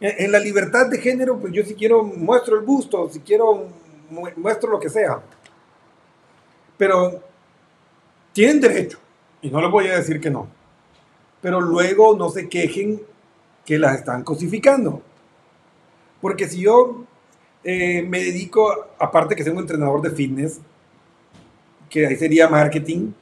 en 0.00 0.32
la 0.32 0.38
libertad 0.38 0.86
de 0.86 0.98
género, 0.98 1.38
pues 1.38 1.52
yo 1.52 1.64
si 1.64 1.74
quiero 1.74 2.04
muestro 2.04 2.56
el 2.56 2.64
busto, 2.64 3.08
si 3.08 3.20
quiero 3.20 3.66
muestro 4.36 4.70
lo 4.70 4.78
que 4.78 4.90
sea. 4.90 5.20
Pero 6.76 7.22
tienen 8.32 8.60
derecho, 8.60 8.98
y 9.42 9.50
no 9.50 9.60
les 9.60 9.70
voy 9.70 9.88
a 9.88 9.96
decir 9.96 10.20
que 10.20 10.30
no. 10.30 10.46
Pero 11.40 11.60
luego 11.60 12.16
no 12.16 12.28
se 12.28 12.48
quejen 12.48 13.00
que 13.68 13.78
las 13.78 13.98
están 13.98 14.24
cosificando. 14.24 15.02
Porque 16.22 16.48
si 16.48 16.62
yo 16.62 17.04
eh, 17.62 18.02
me 18.02 18.24
dedico, 18.24 18.86
aparte 18.98 19.36
que 19.36 19.44
soy 19.44 19.52
un 19.52 19.58
entrenador 19.58 20.00
de 20.00 20.10
fitness, 20.10 20.58
que 21.90 22.06
ahí 22.06 22.16
sería 22.16 22.48
marketing, 22.48 23.12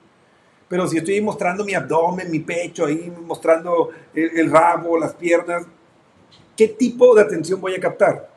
pero 0.68 0.86
si 0.86 0.98
estoy 0.98 1.20
mostrando 1.20 1.64
mi 1.64 1.74
abdomen, 1.74 2.30
mi 2.30 2.38
pecho, 2.38 2.86
ahí 2.86 3.12
mostrando 3.26 3.90
el, 4.14 4.48
rabo, 4.48 4.96
las 4.96 5.14
piernas, 5.14 5.66
¿qué 6.56 6.68
tipo 6.68 7.12
de 7.16 7.22
atención 7.22 7.60
voy 7.60 7.74
a 7.74 7.80
captar? 7.80 8.30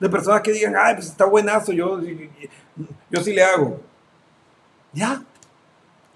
De 0.00 0.08
personas 0.08 0.40
que 0.40 0.52
digan, 0.52 0.74
ay, 0.74 0.94
pues 0.94 1.08
está 1.08 1.26
buenazo, 1.26 1.70
yo, 1.72 2.00
yo 3.10 3.20
sí 3.22 3.34
le 3.34 3.44
hago. 3.44 3.78
Ya. 4.94 5.22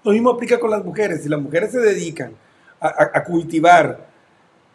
Lo 0.03 0.13
mismo 0.13 0.31
aplica 0.31 0.59
con 0.59 0.71
las 0.71 0.83
mujeres. 0.83 1.21
Si 1.21 1.29
las 1.29 1.39
mujeres 1.39 1.71
se 1.71 1.79
dedican 1.79 2.33
a 2.81 3.23
cultivar 3.23 4.08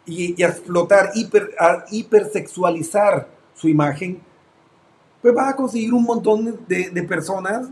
y, 0.05 0.41
a 0.43 0.49
explotar, 0.49 1.11
hiper, 1.15 1.55
a 1.59 1.85
hipersexualizar 1.89 3.27
su 3.53 3.67
imagen, 3.67 4.21
pues 5.21 5.33
vas 5.33 5.53
a 5.53 5.55
conseguir 5.55 5.93
un 5.93 6.03
montón 6.03 6.59
de, 6.67 7.03
personas 7.03 7.67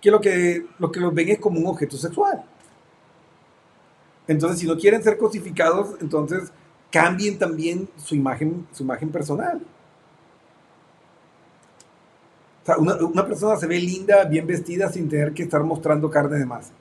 que 0.00 0.10
lo, 0.10 0.20
que 0.20 0.66
lo 0.78 0.92
que 0.92 1.00
los 1.00 1.12
ven 1.12 1.30
es 1.30 1.38
como 1.38 1.58
un 1.58 1.66
objeto 1.66 1.96
sexual. 1.96 2.44
Entonces, 4.28 4.60
si 4.60 4.66
no 4.66 4.76
quieren 4.76 5.02
ser 5.02 5.18
cosificados, 5.18 5.96
entonces 6.00 6.52
cambien 6.90 7.38
también 7.38 7.88
su 7.96 8.14
imagen, 8.14 8.66
su 8.72 8.82
imagen 8.82 9.10
personal. 9.10 9.60
Una, 12.78 12.96
una, 12.96 13.26
persona 13.26 13.56
se 13.56 13.66
ve 13.66 13.78
linda, 13.78 14.24
bien 14.24 14.44
vestida, 14.44 14.90
sin 14.90 15.08
tener 15.08 15.32
que 15.32 15.44
estar 15.44 15.62
mostrando 15.62 16.10
carne 16.10 16.36
de 16.38 16.46
más. 16.46 16.72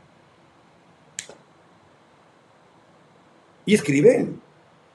Y 3.68 3.76
escriben. 3.76 4.45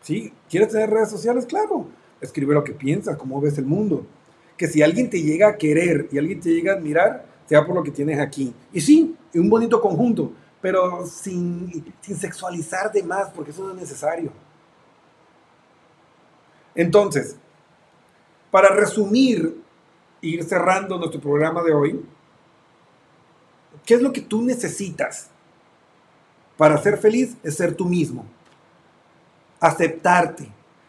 ¿Sí? 0.03 0.33
¿Quieres 0.49 0.69
tener 0.69 0.91
redes 0.91 1.11
sociales? 1.11 1.47
Claro. 1.47 1.89
Escribe 2.21 2.55
lo 2.55 2.65
que 2.65 2.73
piensas, 2.73 3.17
cómo 3.17 3.41
ves 3.41 3.59
el 3.59 3.67
mundo. 3.67 4.07
Que 4.57 4.67
si 4.67 4.83
alguien 4.83 5.09
te 5.09 5.23
llega 5.23 5.49
a 5.49 5.57
querer 5.57 6.09
y 6.11 6.19
alguien 6.19 6.41
te 6.41 6.51
llega 6.51 6.73
a 6.73 6.77
admirar, 6.77 7.27
sea 7.47 7.65
por 7.65 7.75
lo 7.75 7.83
que 7.83 7.91
tienes 7.91 8.19
aquí. 8.19 8.55
Y 8.73 8.81
sí, 8.81 9.17
un 9.35 9.49
bonito 9.49 9.81
conjunto, 9.81 10.33
pero 10.61 11.07
sin, 11.07 11.93
sin 12.01 12.17
sexualizar 12.17 12.93
de 12.93 13.03
más, 13.03 13.31
porque 13.31 13.51
eso 13.51 13.65
no 13.65 13.71
es 13.71 13.77
necesario. 13.77 14.33
Entonces, 16.75 17.37
para 18.51 18.69
resumir 18.69 19.63
e 20.23 20.29
ir 20.29 20.45
cerrando 20.45 20.99
nuestro 20.99 21.21
programa 21.21 21.63
de 21.63 21.73
hoy, 21.73 22.05
¿qué 23.85 23.95
es 23.95 24.03
lo 24.03 24.13
que 24.13 24.21
tú 24.21 24.43
necesitas 24.43 25.29
para 26.57 26.77
ser 26.79 26.99
feliz? 26.99 27.37
Es 27.43 27.57
ser 27.57 27.75
tú 27.75 27.87
mismo 27.87 28.27
aceptarte. 29.61 30.49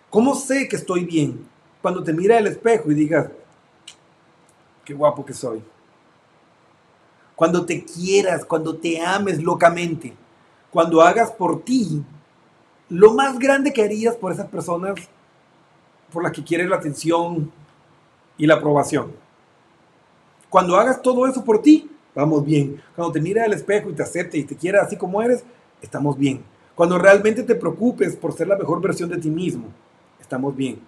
¿Cómo 0.10 0.36
sé 0.36 0.68
que 0.68 0.78
estoy 0.78 1.06
bien? 1.06 1.52
cuando 1.82 2.04
te 2.04 2.14
mira 2.14 2.38
el 2.38 2.48
espejo 2.48 2.92
y 2.92 2.96
digas, 2.96 3.30
qué 4.86 4.94
guapo 4.94 5.26
que 5.26 5.34
soy. 5.34 5.62
Cuando 7.36 7.66
te 7.66 7.84
quieras, 7.84 8.46
cuando 8.46 8.76
te 8.76 9.02
ames 9.02 9.42
locamente, 9.42 10.14
cuando 10.70 11.02
hagas 11.02 11.32
por 11.32 11.64
ti 11.64 12.04
lo 12.88 13.14
más 13.14 13.40
grande 13.40 13.74
que 13.74 13.84
harías 13.84 14.16
por 14.16 14.32
esas 14.32 14.48
personas 14.48 14.96
por 16.12 16.24
las 16.24 16.32
que 16.32 16.44
quieres 16.44 16.70
la 16.70 16.76
atención 16.76 17.52
y 18.38 18.46
la 18.46 18.56
aprobación. 18.56 19.14
Cuando 20.50 20.76
hagas 20.76 21.02
todo 21.02 21.26
eso 21.26 21.44
por 21.44 21.62
ti, 21.62 21.90
vamos 22.14 22.46
bien. 22.46 22.82
Cuando 22.96 23.14
te 23.14 23.22
mira 23.22 23.46
al 23.46 23.54
espejo 23.54 23.90
y 23.90 23.94
te 23.94 24.04
acepte 24.04 24.38
y 24.38 24.44
te 24.44 24.56
quiera 24.56 24.84
así 24.84 24.98
como 24.98 25.22
eres, 25.22 25.44
estamos 25.82 26.18
bien. 26.18 26.44
Cuando 26.82 26.98
realmente 26.98 27.44
te 27.44 27.54
preocupes 27.54 28.16
por 28.16 28.34
ser 28.34 28.48
la 28.48 28.56
mejor 28.56 28.82
versión 28.82 29.08
de 29.08 29.20
ti 29.20 29.30
mismo, 29.30 29.68
estamos 30.20 30.56
bien. 30.56 30.80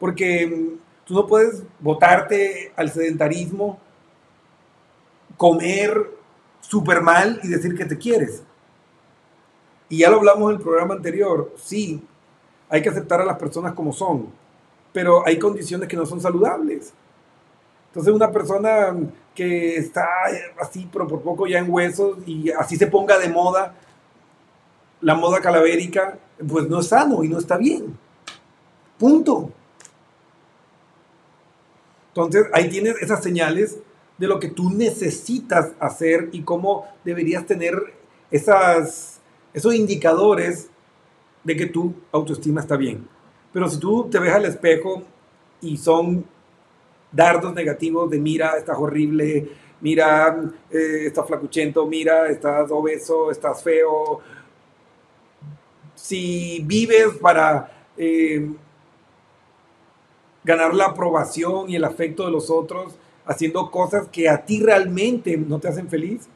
Porque 0.00 0.46
mm, 0.46 0.78
tú 1.04 1.12
no 1.12 1.26
puedes 1.26 1.62
botarte 1.78 2.72
al 2.74 2.90
sedentarismo, 2.90 3.78
comer 5.36 6.10
súper 6.62 7.02
mal 7.02 7.38
y 7.42 7.48
decir 7.48 7.76
que 7.76 7.84
te 7.84 7.98
quieres. 7.98 8.42
Y 9.90 9.98
ya 9.98 10.08
lo 10.08 10.16
hablamos 10.16 10.50
en 10.50 10.56
el 10.56 10.62
programa 10.62 10.94
anterior, 10.94 11.52
sí, 11.62 12.02
hay 12.70 12.80
que 12.80 12.88
aceptar 12.88 13.20
a 13.20 13.26
las 13.26 13.36
personas 13.36 13.74
como 13.74 13.92
son, 13.92 14.28
pero 14.90 15.22
hay 15.26 15.38
condiciones 15.38 15.86
que 15.86 15.98
no 15.98 16.06
son 16.06 16.22
saludables. 16.22 16.94
Entonces 17.88 18.14
una 18.14 18.32
persona 18.32 18.96
que 19.34 19.76
está 19.76 20.08
así, 20.58 20.88
pero 20.90 21.06
por 21.06 21.20
poco 21.20 21.46
ya 21.46 21.58
en 21.58 21.70
huesos 21.70 22.16
y 22.24 22.50
así 22.52 22.76
se 22.76 22.86
ponga 22.86 23.18
de 23.18 23.28
moda, 23.28 23.74
la 25.04 25.14
moda 25.14 25.40
calavérica, 25.40 26.18
pues 26.48 26.66
no 26.66 26.80
es 26.80 26.88
sano 26.88 27.22
y 27.22 27.28
no 27.28 27.38
está 27.38 27.58
bien. 27.58 27.96
Punto. 28.98 29.50
Entonces 32.08 32.46
ahí 32.54 32.70
tienes 32.70 32.96
esas 33.02 33.22
señales 33.22 33.78
de 34.16 34.26
lo 34.26 34.40
que 34.40 34.48
tú 34.48 34.70
necesitas 34.70 35.72
hacer 35.78 36.30
y 36.32 36.42
cómo 36.42 36.88
deberías 37.04 37.44
tener 37.44 37.74
esas, 38.30 39.20
esos 39.52 39.74
indicadores 39.74 40.70
de 41.42 41.54
que 41.54 41.66
tu 41.66 41.92
autoestima 42.10 42.62
está 42.62 42.78
bien. 42.78 43.06
Pero 43.52 43.68
si 43.68 43.78
tú 43.78 44.08
te 44.10 44.18
ves 44.18 44.32
al 44.32 44.46
espejo 44.46 45.02
y 45.60 45.76
son 45.76 46.24
dardos 47.12 47.52
negativos 47.52 48.08
de 48.08 48.18
mira, 48.18 48.56
estás 48.56 48.78
horrible, 48.78 49.50
mira, 49.82 50.50
eh, 50.70 51.06
estás 51.06 51.26
flacuchento, 51.26 51.86
mira, 51.86 52.28
estás 52.28 52.70
obeso, 52.70 53.30
estás 53.30 53.62
feo. 53.62 54.22
Si 56.04 56.62
vives 56.66 57.14
para 57.18 57.72
eh, 57.96 58.46
ganar 60.44 60.74
la 60.74 60.88
aprobación 60.88 61.70
y 61.70 61.76
el 61.76 61.84
afecto 61.84 62.26
de 62.26 62.30
los 62.30 62.50
otros, 62.50 62.94
haciendo 63.24 63.70
cosas 63.70 64.06
que 64.08 64.28
a 64.28 64.44
ti 64.44 64.60
realmente 64.60 65.34
no 65.38 65.58
te 65.58 65.68
hacen 65.68 65.88
feliz, 65.88 66.28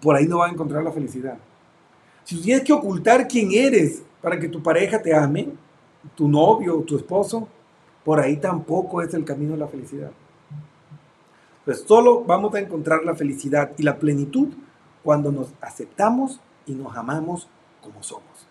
por 0.00 0.14
ahí 0.14 0.28
no 0.28 0.38
vas 0.38 0.50
a 0.50 0.52
encontrar 0.52 0.84
la 0.84 0.92
felicidad. 0.92 1.36
Si 2.22 2.40
tienes 2.40 2.62
que 2.62 2.72
ocultar 2.72 3.26
quién 3.26 3.50
eres 3.50 4.04
para 4.22 4.38
que 4.38 4.48
tu 4.48 4.62
pareja 4.62 5.02
te 5.02 5.12
ame, 5.12 5.48
tu 6.14 6.28
novio 6.28 6.76
tu 6.82 6.96
esposo, 6.96 7.48
por 8.04 8.20
ahí 8.20 8.36
tampoco 8.36 9.02
es 9.02 9.12
el 9.14 9.24
camino 9.24 9.54
de 9.54 9.58
la 9.58 9.66
felicidad. 9.66 10.12
Pues 11.64 11.80
solo 11.80 12.22
vamos 12.22 12.54
a 12.54 12.60
encontrar 12.60 13.04
la 13.04 13.16
felicidad 13.16 13.72
y 13.76 13.82
la 13.82 13.96
plenitud 13.98 14.50
cuando 15.06 15.30
nos 15.30 15.50
aceptamos 15.60 16.40
y 16.66 16.72
nos 16.72 16.96
amamos 16.96 17.48
como 17.80 18.02
somos. 18.02 18.48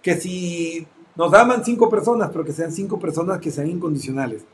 Que 0.00 0.14
si 0.14 0.88
nos 1.14 1.34
aman 1.34 1.62
cinco 1.66 1.90
personas, 1.90 2.30
pero 2.32 2.46
que 2.46 2.52
sean 2.54 2.72
cinco 2.72 2.98
personas 2.98 3.38
que 3.38 3.50
sean 3.50 3.68
incondicionales. 3.68 4.46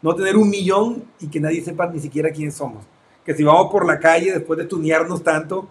No 0.00 0.14
tener 0.14 0.36
un 0.36 0.48
millón 0.48 1.02
y 1.18 1.26
que 1.26 1.40
nadie 1.40 1.60
sepa 1.64 1.88
ni 1.88 1.98
siquiera 1.98 2.30
quiénes 2.30 2.54
somos. 2.54 2.84
Que 3.24 3.34
si 3.34 3.42
vamos 3.42 3.72
por 3.72 3.84
la 3.84 3.98
calle 3.98 4.30
después 4.30 4.56
de 4.60 4.64
tunearnos 4.64 5.24
tanto, 5.24 5.68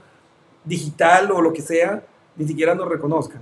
digital 0.66 1.32
o 1.32 1.42
lo 1.42 1.54
que 1.54 1.62
sea, 1.62 2.06
ni 2.36 2.46
siquiera 2.46 2.76
nos 2.76 2.90
reconozcan. 2.90 3.42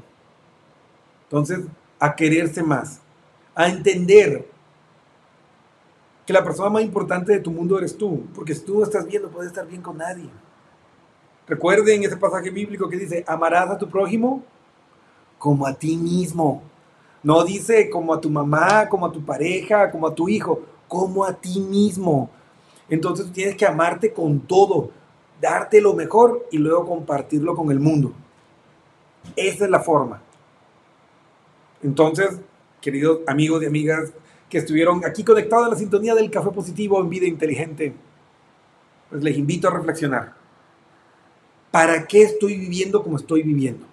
Entonces, 1.23 1.61
a 1.97 2.15
quererse 2.15 2.61
más, 2.61 2.99
a 3.55 3.67
entender 3.67 4.47
que 6.23 6.33
la 6.33 6.43
persona 6.43 6.69
más 6.69 6.83
importante 6.83 7.31
de 7.31 7.39
tu 7.39 7.49
mundo 7.49 7.79
eres 7.79 7.97
tú, 7.97 8.27
porque 8.35 8.53
si 8.53 8.61
tú 8.61 8.77
no 8.77 8.83
estás 8.83 9.07
bien, 9.07 9.23
no 9.23 9.29
puedes 9.29 9.49
estar 9.49 9.65
bien 9.65 9.81
con 9.81 9.97
nadie. 9.97 10.29
Recuerden 11.47 12.03
ese 12.03 12.17
pasaje 12.17 12.49
bíblico 12.49 12.89
que 12.89 12.97
dice, 12.97 13.23
amarás 13.27 13.69
a 13.69 13.77
tu 13.77 13.89
prójimo 13.89 14.43
como 15.38 15.65
a 15.65 15.73
ti 15.73 15.95
mismo. 15.95 16.62
No 17.23 17.43
dice 17.43 17.89
como 17.89 18.13
a 18.13 18.21
tu 18.21 18.29
mamá, 18.29 18.89
como 18.89 19.05
a 19.05 19.12
tu 19.12 19.23
pareja, 19.23 19.89
como 19.91 20.07
a 20.07 20.15
tu 20.15 20.27
hijo, 20.27 20.62
como 20.88 21.23
a 21.25 21.33
ti 21.33 21.60
mismo. 21.60 22.29
Entonces 22.89 23.31
tienes 23.31 23.55
que 23.55 23.65
amarte 23.65 24.13
con 24.13 24.41
todo, 24.41 24.91
darte 25.41 25.81
lo 25.81 25.93
mejor 25.93 26.47
y 26.51 26.57
luego 26.57 26.86
compartirlo 26.86 27.55
con 27.55 27.71
el 27.71 27.79
mundo. 27.79 28.12
Esa 29.36 29.65
es 29.65 29.69
la 29.69 29.79
forma. 29.79 30.21
Entonces, 31.83 32.39
queridos 32.81 33.19
amigos 33.27 33.63
y 33.63 33.67
amigas 33.67 34.12
que 34.49 34.57
estuvieron 34.57 35.05
aquí 35.05 35.23
conectados 35.23 35.67
a 35.67 35.69
la 35.69 35.75
sintonía 35.75 36.15
del 36.15 36.31
Café 36.31 36.49
Positivo 36.51 36.99
en 37.01 37.10
Vida 37.10 37.25
Inteligente, 37.25 37.93
pues 39.10 39.23
les 39.23 39.38
invito 39.38 39.67
a 39.67 39.71
reflexionar. 39.71 40.33
¿Para 41.71 42.08
qué 42.08 42.23
estoy 42.23 42.58
viviendo 42.58 43.03
como 43.03 43.17
estoy 43.17 43.43
viviendo? 43.43 43.86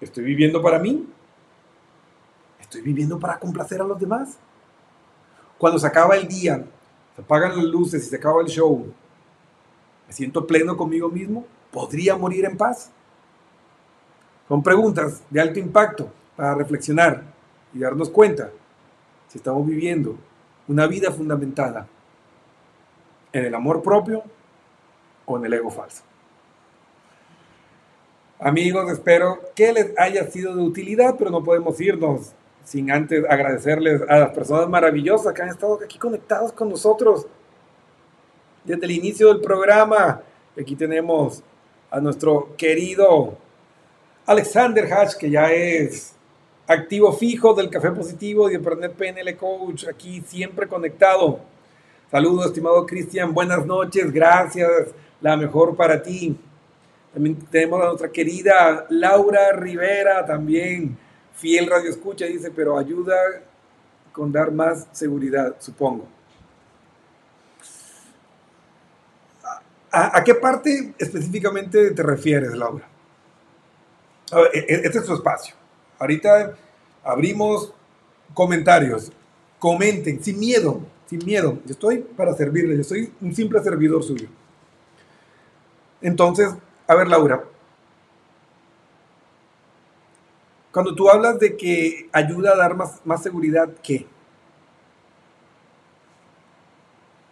¿Estoy 0.00 0.24
viviendo 0.24 0.62
para 0.62 0.78
mí? 0.78 1.06
¿Estoy 2.60 2.82
viviendo 2.82 3.18
para 3.18 3.38
complacer 3.38 3.80
a 3.80 3.84
los 3.84 3.98
demás? 3.98 4.38
Cuando 5.58 5.78
se 5.78 5.86
acaba 5.86 6.16
el 6.16 6.26
día, 6.26 6.64
se 7.14 7.22
apagan 7.22 7.56
las 7.56 7.64
luces 7.64 8.06
y 8.06 8.08
se 8.08 8.16
acaba 8.16 8.40
el 8.40 8.48
show, 8.48 8.92
¿me 10.06 10.12
siento 10.12 10.46
pleno 10.46 10.76
conmigo 10.76 11.08
mismo? 11.08 11.44
¿Podría 11.70 12.16
morir 12.16 12.44
en 12.44 12.56
paz? 12.56 12.90
Son 14.48 14.62
preguntas 14.62 15.22
de 15.30 15.40
alto 15.40 15.58
impacto 15.58 16.12
para 16.34 16.54
reflexionar 16.54 17.22
y 17.72 17.78
darnos 17.78 18.10
cuenta 18.10 18.50
si 19.28 19.38
estamos 19.38 19.66
viviendo 19.66 20.16
una 20.66 20.86
vida 20.86 21.12
fundamentada 21.12 21.86
en 23.32 23.44
el 23.44 23.54
amor 23.54 23.82
propio 23.82 24.24
o 25.26 25.36
en 25.36 25.44
el 25.44 25.52
ego 25.52 25.70
falso. 25.70 26.02
Amigos, 28.42 28.90
espero 28.90 29.38
que 29.54 29.70
les 29.70 29.92
haya 29.98 30.24
sido 30.30 30.56
de 30.56 30.62
utilidad, 30.62 31.16
pero 31.18 31.30
no 31.30 31.44
podemos 31.44 31.78
irnos 31.78 32.32
sin 32.64 32.90
antes 32.90 33.22
agradecerles 33.28 34.00
a 34.08 34.18
las 34.18 34.30
personas 34.30 34.66
maravillosas 34.66 35.34
que 35.34 35.42
han 35.42 35.50
estado 35.50 35.78
aquí 35.84 35.98
conectados 35.98 36.50
con 36.52 36.70
nosotros 36.70 37.26
desde 38.64 38.86
el 38.86 38.92
inicio 38.92 39.28
del 39.28 39.42
programa. 39.42 40.22
Aquí 40.58 40.74
tenemos 40.74 41.42
a 41.90 42.00
nuestro 42.00 42.56
querido 42.56 43.36
Alexander 44.24 44.90
Hatch, 44.90 45.16
que 45.16 45.28
ya 45.28 45.52
es 45.52 46.14
activo 46.66 47.12
fijo 47.12 47.52
del 47.52 47.68
Café 47.68 47.90
Positivo 47.90 48.48
y 48.48 48.56
de 48.56 48.88
PNL 48.88 49.36
Coach, 49.36 49.84
aquí 49.86 50.22
siempre 50.26 50.66
conectado. 50.66 51.40
Saludos, 52.10 52.46
estimado 52.46 52.86
Cristian, 52.86 53.34
buenas 53.34 53.66
noches, 53.66 54.10
gracias, 54.10 54.94
la 55.20 55.36
mejor 55.36 55.76
para 55.76 56.02
ti. 56.02 56.38
También 57.12 57.36
tenemos 57.50 57.82
a 57.82 57.86
nuestra 57.86 58.10
querida 58.10 58.86
Laura 58.88 59.52
Rivera, 59.52 60.24
también 60.24 60.96
fiel 61.34 61.66
radio 61.66 61.90
escucha, 61.90 62.26
dice, 62.26 62.50
pero 62.50 62.78
ayuda 62.78 63.16
con 64.12 64.30
dar 64.30 64.52
más 64.52 64.86
seguridad, 64.92 65.56
supongo. 65.58 66.06
¿A, 69.92 70.22
qué 70.22 70.36
parte 70.36 70.94
específicamente 70.98 71.90
te 71.90 72.02
refieres, 72.02 72.52
Laura? 72.52 72.86
E, 74.52 74.58
e, 74.58 74.74
este 74.84 74.98
es 74.98 75.04
tu 75.04 75.14
espacio. 75.14 75.56
Ahorita 75.98 76.54
abrimos 77.02 77.74
comentarios. 78.32 79.10
Comenten, 79.58 80.22
sin 80.22 80.38
miedo, 80.38 80.80
sin 81.06 81.24
miedo. 81.24 81.58
Yo 81.64 81.72
estoy 81.72 81.98
para 81.98 82.34
servirles, 82.34 82.78
yo 82.78 82.84
soy 82.84 83.12
un 83.20 83.34
simple 83.34 83.60
servidor 83.62 84.04
suyo. 84.04 84.28
Entonces, 86.00 86.54
a 86.90 86.94
ver, 86.96 87.06
Laura, 87.06 87.44
Cuando 90.72 90.92
tú 90.92 91.08
hablas 91.08 91.38
de 91.38 91.56
que 91.56 92.08
ayuda 92.12 92.52
a 92.52 92.56
dar 92.56 92.74
más, 92.74 93.00
más 93.04 93.22
seguridad, 93.22 93.68
¿qué? 93.80 94.06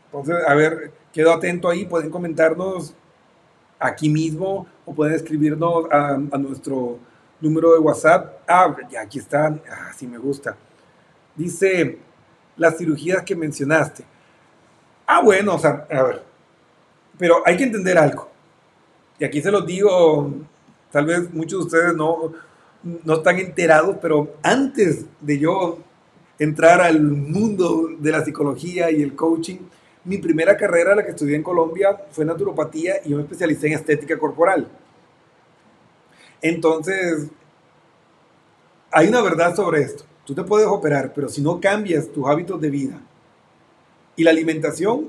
Entonces, 0.06 0.36
a 0.46 0.54
ver, 0.54 0.92
quedo 1.12 1.32
atento 1.32 1.68
ahí, 1.68 1.84
pueden 1.86 2.08
comentarnos 2.08 2.94
aquí 3.80 4.08
mismo 4.08 4.68
o 4.86 4.94
pueden 4.94 5.14
escribirnos 5.14 5.86
a, 5.90 6.16
nuestro 6.38 6.98
número 7.40 7.72
de 7.72 7.80
WhatsApp. 7.80 8.40
Ah, 8.46 8.76
ya 8.88 9.00
aquí 9.00 9.18
están, 9.18 9.60
ah, 9.68 9.92
sí 9.96 10.06
me 10.06 10.18
gusta. 10.18 10.56
Dice, 11.34 11.98
las 12.56 12.78
cirugías 12.78 13.24
que 13.24 13.34
mencionaste. 13.34 14.04
Ah, 15.04 15.20
bueno, 15.20 15.56
o 15.56 15.58
sea, 15.58 15.84
a 15.90 16.02
ver, 16.04 16.22
pero 17.18 17.42
hay 17.44 17.56
que 17.56 17.64
entender 17.64 17.98
algo. 17.98 18.37
Y 19.18 19.24
aquí 19.24 19.42
se 19.42 19.50
los 19.50 19.66
digo, 19.66 20.32
tal 20.90 21.06
vez 21.06 21.32
muchos 21.32 21.60
de 21.60 21.66
ustedes 21.66 21.96
no, 21.96 22.32
no 22.82 23.14
están 23.14 23.38
enterados, 23.38 23.96
pero 24.00 24.34
antes 24.42 25.06
de 25.20 25.38
yo 25.38 25.78
entrar 26.38 26.80
al 26.80 27.00
mundo 27.00 27.88
de 27.98 28.12
la 28.12 28.24
psicología 28.24 28.90
y 28.90 29.02
el 29.02 29.16
coaching, 29.16 29.58
mi 30.04 30.18
primera 30.18 30.56
carrera, 30.56 30.94
la 30.94 31.04
que 31.04 31.10
estudié 31.10 31.36
en 31.36 31.42
Colombia, 31.42 32.00
fue 32.12 32.24
naturopatía 32.24 32.94
y 33.04 33.12
me 33.14 33.22
especialicé 33.22 33.66
en 33.66 33.72
estética 33.74 34.18
corporal. 34.18 34.68
Entonces, 36.40 37.26
hay 38.90 39.08
una 39.08 39.20
verdad 39.20 39.54
sobre 39.54 39.82
esto. 39.82 40.04
Tú 40.24 40.34
te 40.34 40.44
puedes 40.44 40.66
operar, 40.68 41.12
pero 41.12 41.28
si 41.28 41.42
no 41.42 41.60
cambias 41.60 42.08
tus 42.08 42.26
hábitos 42.26 42.60
de 42.60 42.70
vida 42.70 43.00
y 44.14 44.22
la 44.22 44.30
alimentación, 44.30 45.08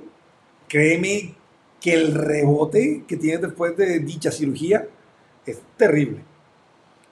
créeme 0.68 1.36
que 1.80 1.94
el 1.94 2.14
rebote 2.14 3.04
que 3.08 3.18
tienes 3.18 3.42
después 3.42 3.76
de 3.78 4.00
dicha 4.00 4.32
cirugía 4.32 4.88
es 5.46 5.62
terrible. 5.78 6.20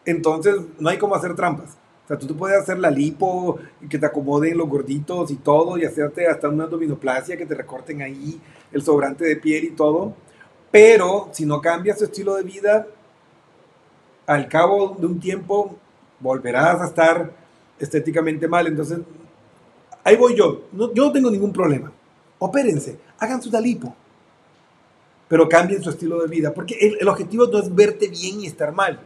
Entonces, 0.06 0.56
no 0.80 0.90
hay 0.90 0.98
cómo 0.98 1.16
hacer 1.16 1.36
trampas. 1.36 1.78
O 2.06 2.08
sea, 2.08 2.18
tú 2.18 2.28
te 2.28 2.34
puedes 2.34 2.58
hacer 2.58 2.80
la 2.80 2.90
lipo, 2.90 3.58
que 3.90 3.98
te 3.98 4.06
acomoden 4.06 4.58
los 4.58 4.70
gorditos 4.70 5.30
y 5.32 5.36
todo, 5.36 5.78
y 5.78 5.86
hacerte 5.86 6.28
hasta 6.28 6.48
una 6.48 6.66
abdominoplasia, 6.66 7.38
que 7.38 7.46
te 7.46 7.56
recorten 7.56 8.02
ahí 8.02 8.40
el 8.72 8.82
sobrante 8.82 9.26
de 9.26 9.36
piel 9.36 9.66
y 9.66 9.72
todo. 9.72 10.14
Pero 10.72 11.30
si 11.34 11.46
no 11.46 11.62
cambias 11.62 11.98
tu 11.98 12.06
estilo 12.06 12.36
de 12.36 12.44
vida, 12.44 12.88
al 14.26 14.48
cabo 14.48 14.96
de 14.98 15.06
un 15.06 15.20
tiempo 15.20 15.76
volverás 16.20 16.82
a 16.82 16.88
estar 16.88 17.32
estéticamente 17.80 18.48
mal. 18.48 18.68
Entonces, 18.68 19.00
ahí 20.04 20.16
voy 20.16 20.36
yo. 20.36 20.64
yo 20.72 21.06
no 21.06 21.12
tengo 21.12 21.30
ningún 21.30 21.52
problema. 21.52 21.92
Opérense, 22.40 22.98
hagan 23.20 23.42
su 23.42 23.50
lipo 23.60 23.94
pero 25.28 25.50
cambien 25.50 25.84
su 25.84 25.90
estilo 25.90 26.22
de 26.22 26.28
vida, 26.28 26.54
porque 26.54 26.76
el, 26.80 26.98
el, 27.00 27.08
objetivo 27.08 27.48
no 27.48 27.60
es 27.60 27.74
verte 27.74 28.08
bien 28.08 28.42
y 28.42 28.48
estar 28.48 28.74
mal, 28.74 29.00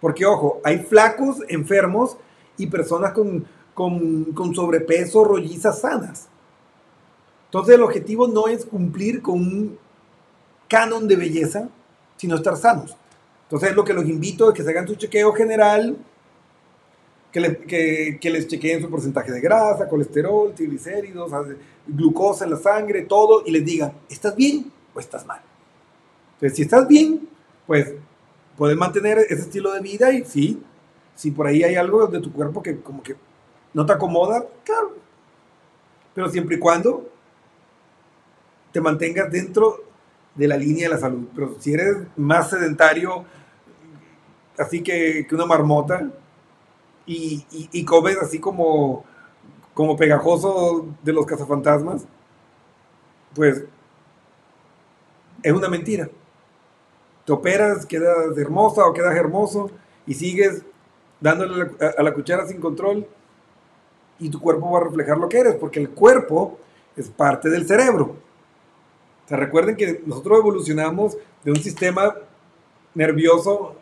porque 0.00 0.24
ojo, 0.24 0.60
hay 0.64 0.78
flacos, 0.78 1.38
enfermos 1.48 2.16
y 2.56 2.66
personas 2.66 3.12
con, 3.12 3.44
con, 3.74 4.24
con 4.32 4.54
sobrepeso, 4.54 5.24
rollizas 5.24 5.80
sanas. 5.80 6.28
Entonces 7.46 7.74
el 7.74 7.82
objetivo 7.82 8.28
no 8.28 8.48
es 8.48 8.64
cumplir 8.64 9.22
con 9.22 9.34
un 9.34 9.78
canon 10.68 11.06
de 11.06 11.16
belleza, 11.16 11.68
sino 12.16 12.36
estar 12.36 12.56
sanos. 12.56 12.96
Entonces 13.44 13.74
lo 13.74 13.84
que 13.84 13.92
los 13.92 14.04
invito 14.06 14.48
es 14.48 14.54
que 14.54 14.62
se 14.62 14.70
hagan 14.70 14.86
su 14.86 14.94
chequeo 14.94 15.32
general, 15.32 15.96
que, 17.30 17.56
que, 17.66 18.18
que, 18.20 18.30
les 18.30 18.46
chequeen 18.46 18.80
su 18.80 18.88
porcentaje 18.88 19.32
de 19.32 19.40
grasa, 19.40 19.88
colesterol, 19.88 20.54
triglicéridos, 20.54 21.32
glucosa 21.86 22.44
en 22.44 22.52
la 22.52 22.56
sangre, 22.58 23.02
todo, 23.02 23.42
y 23.44 23.50
les 23.50 23.64
digan, 23.64 23.92
¿estás 24.08 24.36
bien 24.36 24.70
o 24.94 25.00
estás 25.00 25.26
mal? 25.26 25.40
Si 26.52 26.62
estás 26.62 26.86
bien, 26.86 27.28
pues 27.66 27.94
puedes 28.56 28.76
mantener 28.76 29.18
ese 29.18 29.42
estilo 29.42 29.72
de 29.72 29.80
vida 29.80 30.12
y 30.12 30.24
sí, 30.24 30.62
si 31.14 31.30
por 31.30 31.46
ahí 31.46 31.62
hay 31.62 31.76
algo 31.76 32.06
de 32.06 32.20
tu 32.20 32.32
cuerpo 32.32 32.62
que 32.62 32.80
como 32.80 33.02
que 33.02 33.16
no 33.72 33.86
te 33.86 33.92
acomoda, 33.92 34.44
claro. 34.64 34.96
Pero 36.14 36.28
siempre 36.28 36.56
y 36.56 36.58
cuando 36.58 37.08
te 38.72 38.80
mantengas 38.80 39.30
dentro 39.30 39.84
de 40.34 40.48
la 40.48 40.56
línea 40.56 40.88
de 40.88 40.94
la 40.94 41.00
salud. 41.00 41.28
Pero 41.34 41.56
si 41.58 41.72
eres 41.72 41.96
más 42.16 42.50
sedentario, 42.50 43.24
así 44.58 44.82
que, 44.82 45.26
que 45.28 45.34
una 45.34 45.46
marmota, 45.46 46.10
y, 47.06 47.44
y, 47.50 47.68
y, 47.70 47.84
comes 47.84 48.16
así 48.16 48.38
como, 48.38 49.04
como 49.74 49.94
pegajoso 49.94 50.86
de 51.02 51.12
los 51.12 51.26
cazafantasmas, 51.26 52.06
pues 53.34 53.64
es 55.42 55.52
una 55.52 55.68
mentira 55.68 56.08
te 57.24 57.32
operas, 57.32 57.86
quedas 57.86 58.36
hermosa 58.36 58.86
o 58.86 58.92
quedas 58.92 59.16
hermoso 59.16 59.70
y 60.06 60.14
sigues 60.14 60.62
dándole 61.20 61.70
a 61.96 62.02
la 62.02 62.12
cuchara 62.12 62.46
sin 62.46 62.60
control 62.60 63.06
y 64.18 64.28
tu 64.28 64.40
cuerpo 64.40 64.70
va 64.70 64.80
a 64.80 64.84
reflejar 64.84 65.18
lo 65.18 65.28
que 65.28 65.38
eres, 65.38 65.54
porque 65.56 65.80
el 65.80 65.90
cuerpo 65.90 66.58
es 66.96 67.08
parte 67.08 67.48
del 67.50 67.66
cerebro. 67.66 68.16
O 69.30 69.36
recuerden 69.36 69.76
que 69.76 70.02
nosotros 70.06 70.38
evolucionamos 70.38 71.16
de 71.42 71.50
un 71.50 71.56
sistema 71.56 72.14
nervioso 72.94 73.74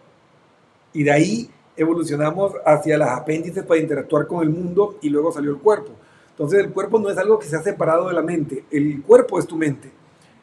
y 0.92 1.02
de 1.02 1.12
ahí 1.12 1.50
evolucionamos 1.76 2.52
hacia 2.64 2.98
las 2.98 3.10
apéndices 3.10 3.64
para 3.64 3.80
interactuar 3.80 4.26
con 4.26 4.42
el 4.42 4.50
mundo 4.50 4.98
y 5.02 5.10
luego 5.10 5.32
salió 5.32 5.50
el 5.50 5.58
cuerpo. 5.58 5.90
Entonces 6.30 6.60
el 6.60 6.72
cuerpo 6.72 6.98
no 6.98 7.10
es 7.10 7.18
algo 7.18 7.38
que 7.38 7.46
se 7.46 7.56
ha 7.56 7.62
separado 7.62 8.08
de 8.08 8.14
la 8.14 8.22
mente, 8.22 8.64
el 8.70 9.02
cuerpo 9.02 9.38
es 9.38 9.46
tu 9.46 9.56
mente. 9.56 9.90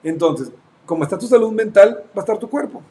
Entonces, 0.03 0.51
como 0.89 1.03
está 1.03 1.19
tu 1.19 1.27
salud 1.27 1.51
mental, 1.51 2.03
va 2.07 2.15
a 2.15 2.19
estar 2.21 2.39
tu 2.39 2.49
cuerpo. 2.49 2.81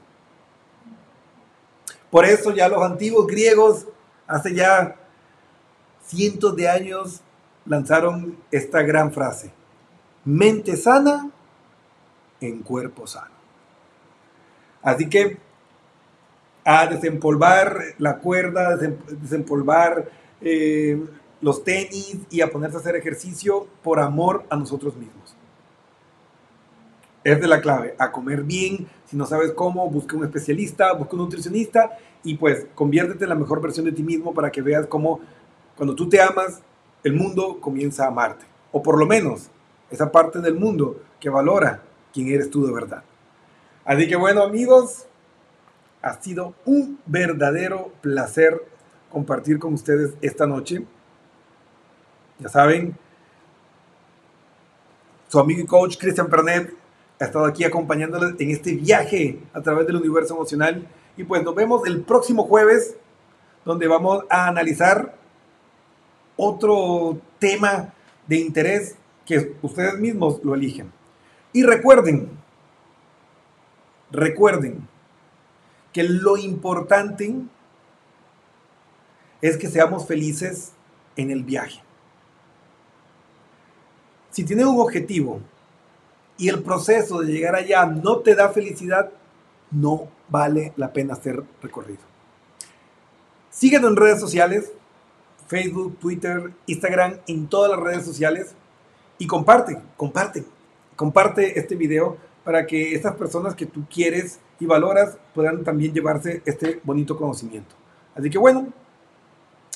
Por 2.12 2.24
eso 2.24 2.52
ya 2.52 2.68
los 2.68 2.80
antiguos 2.80 3.26
griegos, 3.26 3.88
hace 4.28 4.54
ya 4.54 4.94
cientos 6.06 6.54
de 6.54 6.68
años, 6.68 7.22
lanzaron 7.66 8.38
esta 8.52 8.82
gran 8.82 9.10
frase. 9.10 9.50
Mente 10.24 10.76
sana 10.76 11.28
en 12.40 12.60
cuerpo 12.60 13.04
sano. 13.08 13.34
Así 14.80 15.08
que 15.08 15.38
a 16.64 16.86
desempolvar 16.86 17.80
la 17.98 18.18
cuerda, 18.18 18.76
desempolvar 18.76 20.08
eh, 20.40 21.04
los 21.40 21.64
tenis 21.64 22.18
y 22.30 22.42
a 22.42 22.50
ponerse 22.52 22.76
a 22.76 22.80
hacer 22.80 22.94
ejercicio 22.94 23.66
por 23.82 23.98
amor 23.98 24.44
a 24.50 24.54
nosotros 24.54 24.94
mismos. 24.94 25.37
Es 27.28 27.42
de 27.42 27.46
la 27.46 27.60
clave, 27.60 27.94
a 27.98 28.10
comer 28.10 28.42
bien, 28.42 28.88
si 29.04 29.14
no 29.14 29.26
sabes 29.26 29.52
cómo, 29.52 29.90
busca 29.90 30.16
un 30.16 30.24
especialista, 30.24 30.94
busca 30.94 31.12
un 31.12 31.24
nutricionista 31.24 31.98
y 32.24 32.36
pues 32.36 32.68
conviértete 32.74 33.24
en 33.24 33.28
la 33.28 33.34
mejor 33.34 33.60
versión 33.60 33.84
de 33.84 33.92
ti 33.92 34.02
mismo 34.02 34.32
para 34.32 34.50
que 34.50 34.62
veas 34.62 34.86
cómo 34.86 35.20
cuando 35.76 35.94
tú 35.94 36.08
te 36.08 36.22
amas, 36.22 36.62
el 37.04 37.12
mundo 37.12 37.58
comienza 37.60 38.06
a 38.06 38.08
amarte. 38.08 38.46
O 38.72 38.82
por 38.82 38.98
lo 38.98 39.04
menos 39.04 39.50
esa 39.90 40.10
parte 40.10 40.40
del 40.40 40.54
mundo 40.54 41.02
que 41.20 41.28
valora 41.28 41.82
quién 42.14 42.28
eres 42.28 42.48
tú 42.48 42.66
de 42.66 42.72
verdad. 42.72 43.02
Así 43.84 44.08
que 44.08 44.16
bueno 44.16 44.42
amigos, 44.42 45.04
ha 46.00 46.14
sido 46.22 46.54
un 46.64 46.98
verdadero 47.04 47.92
placer 48.00 48.58
compartir 49.10 49.58
con 49.58 49.74
ustedes 49.74 50.14
esta 50.22 50.46
noche. 50.46 50.82
Ya 52.38 52.48
saben, 52.48 52.96
su 55.28 55.38
amigo 55.38 55.60
y 55.60 55.66
coach 55.66 55.98
Cristian 55.98 56.30
Pernet 56.30 56.87
ha 57.20 57.24
estado 57.24 57.46
aquí 57.46 57.64
acompañándoles 57.64 58.34
en 58.38 58.50
este 58.50 58.74
viaje 58.74 59.40
a 59.52 59.60
través 59.60 59.86
del 59.86 59.96
universo 59.96 60.34
emocional. 60.34 60.86
Y 61.16 61.24
pues 61.24 61.42
nos 61.42 61.54
vemos 61.54 61.86
el 61.86 62.02
próximo 62.02 62.44
jueves, 62.44 62.96
donde 63.64 63.88
vamos 63.88 64.24
a 64.30 64.46
analizar 64.46 65.16
otro 66.36 67.20
tema 67.38 67.92
de 68.26 68.36
interés 68.36 68.94
que 69.26 69.56
ustedes 69.62 69.98
mismos 69.98 70.40
lo 70.44 70.54
eligen. 70.54 70.92
Y 71.52 71.64
recuerden, 71.64 72.30
recuerden 74.12 74.86
que 75.92 76.04
lo 76.04 76.36
importante 76.36 77.34
es 79.42 79.56
que 79.56 79.68
seamos 79.68 80.06
felices 80.06 80.72
en 81.16 81.30
el 81.30 81.42
viaje. 81.42 81.80
Si 84.30 84.44
tienen 84.44 84.68
un 84.68 84.80
objetivo 84.80 85.40
y 86.38 86.48
el 86.48 86.62
proceso 86.62 87.20
de 87.20 87.32
llegar 87.32 87.56
allá 87.56 87.84
no 87.84 88.20
te 88.20 88.34
da 88.34 88.48
felicidad, 88.48 89.10
no 89.70 90.08
vale 90.28 90.72
la 90.76 90.92
pena 90.92 91.16
ser 91.16 91.42
recorrido. 91.60 92.00
Síguenos 93.50 93.90
en 93.90 93.96
redes 93.96 94.20
sociales, 94.20 94.72
Facebook, 95.48 95.98
Twitter, 95.98 96.52
Instagram, 96.66 97.18
en 97.26 97.48
todas 97.48 97.70
las 97.72 97.80
redes 97.80 98.04
sociales 98.04 98.54
y 99.18 99.26
comparte, 99.26 99.78
comparte, 99.96 100.44
comparte 100.94 101.58
este 101.58 101.74
video 101.74 102.16
para 102.44 102.66
que 102.66 102.94
estas 102.94 103.16
personas 103.16 103.54
que 103.54 103.66
tú 103.66 103.84
quieres 103.92 104.38
y 104.60 104.66
valoras 104.66 105.18
puedan 105.34 105.64
también 105.64 105.92
llevarse 105.92 106.42
este 106.46 106.80
bonito 106.84 107.16
conocimiento. 107.16 107.74
Así 108.14 108.30
que 108.30 108.38
bueno, 108.38 108.68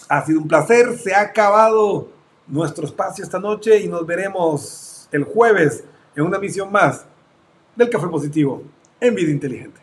ha 0.08 0.24
sido 0.24 0.40
un 0.40 0.48
placer, 0.48 0.96
se 0.98 1.14
ha 1.14 1.22
acabado 1.22 2.08
nuestro 2.46 2.86
espacio 2.86 3.24
esta 3.24 3.38
noche 3.38 3.80
y 3.80 3.88
nos 3.88 4.06
veremos 4.06 5.08
el 5.10 5.24
jueves 5.24 5.84
en 6.16 6.24
una 6.24 6.38
misión 6.38 6.72
más 6.72 7.04
del 7.76 7.90
Café 7.90 8.06
Positivo 8.08 8.62
en 9.00 9.14
Vida 9.14 9.30
Inteligente. 9.30 9.81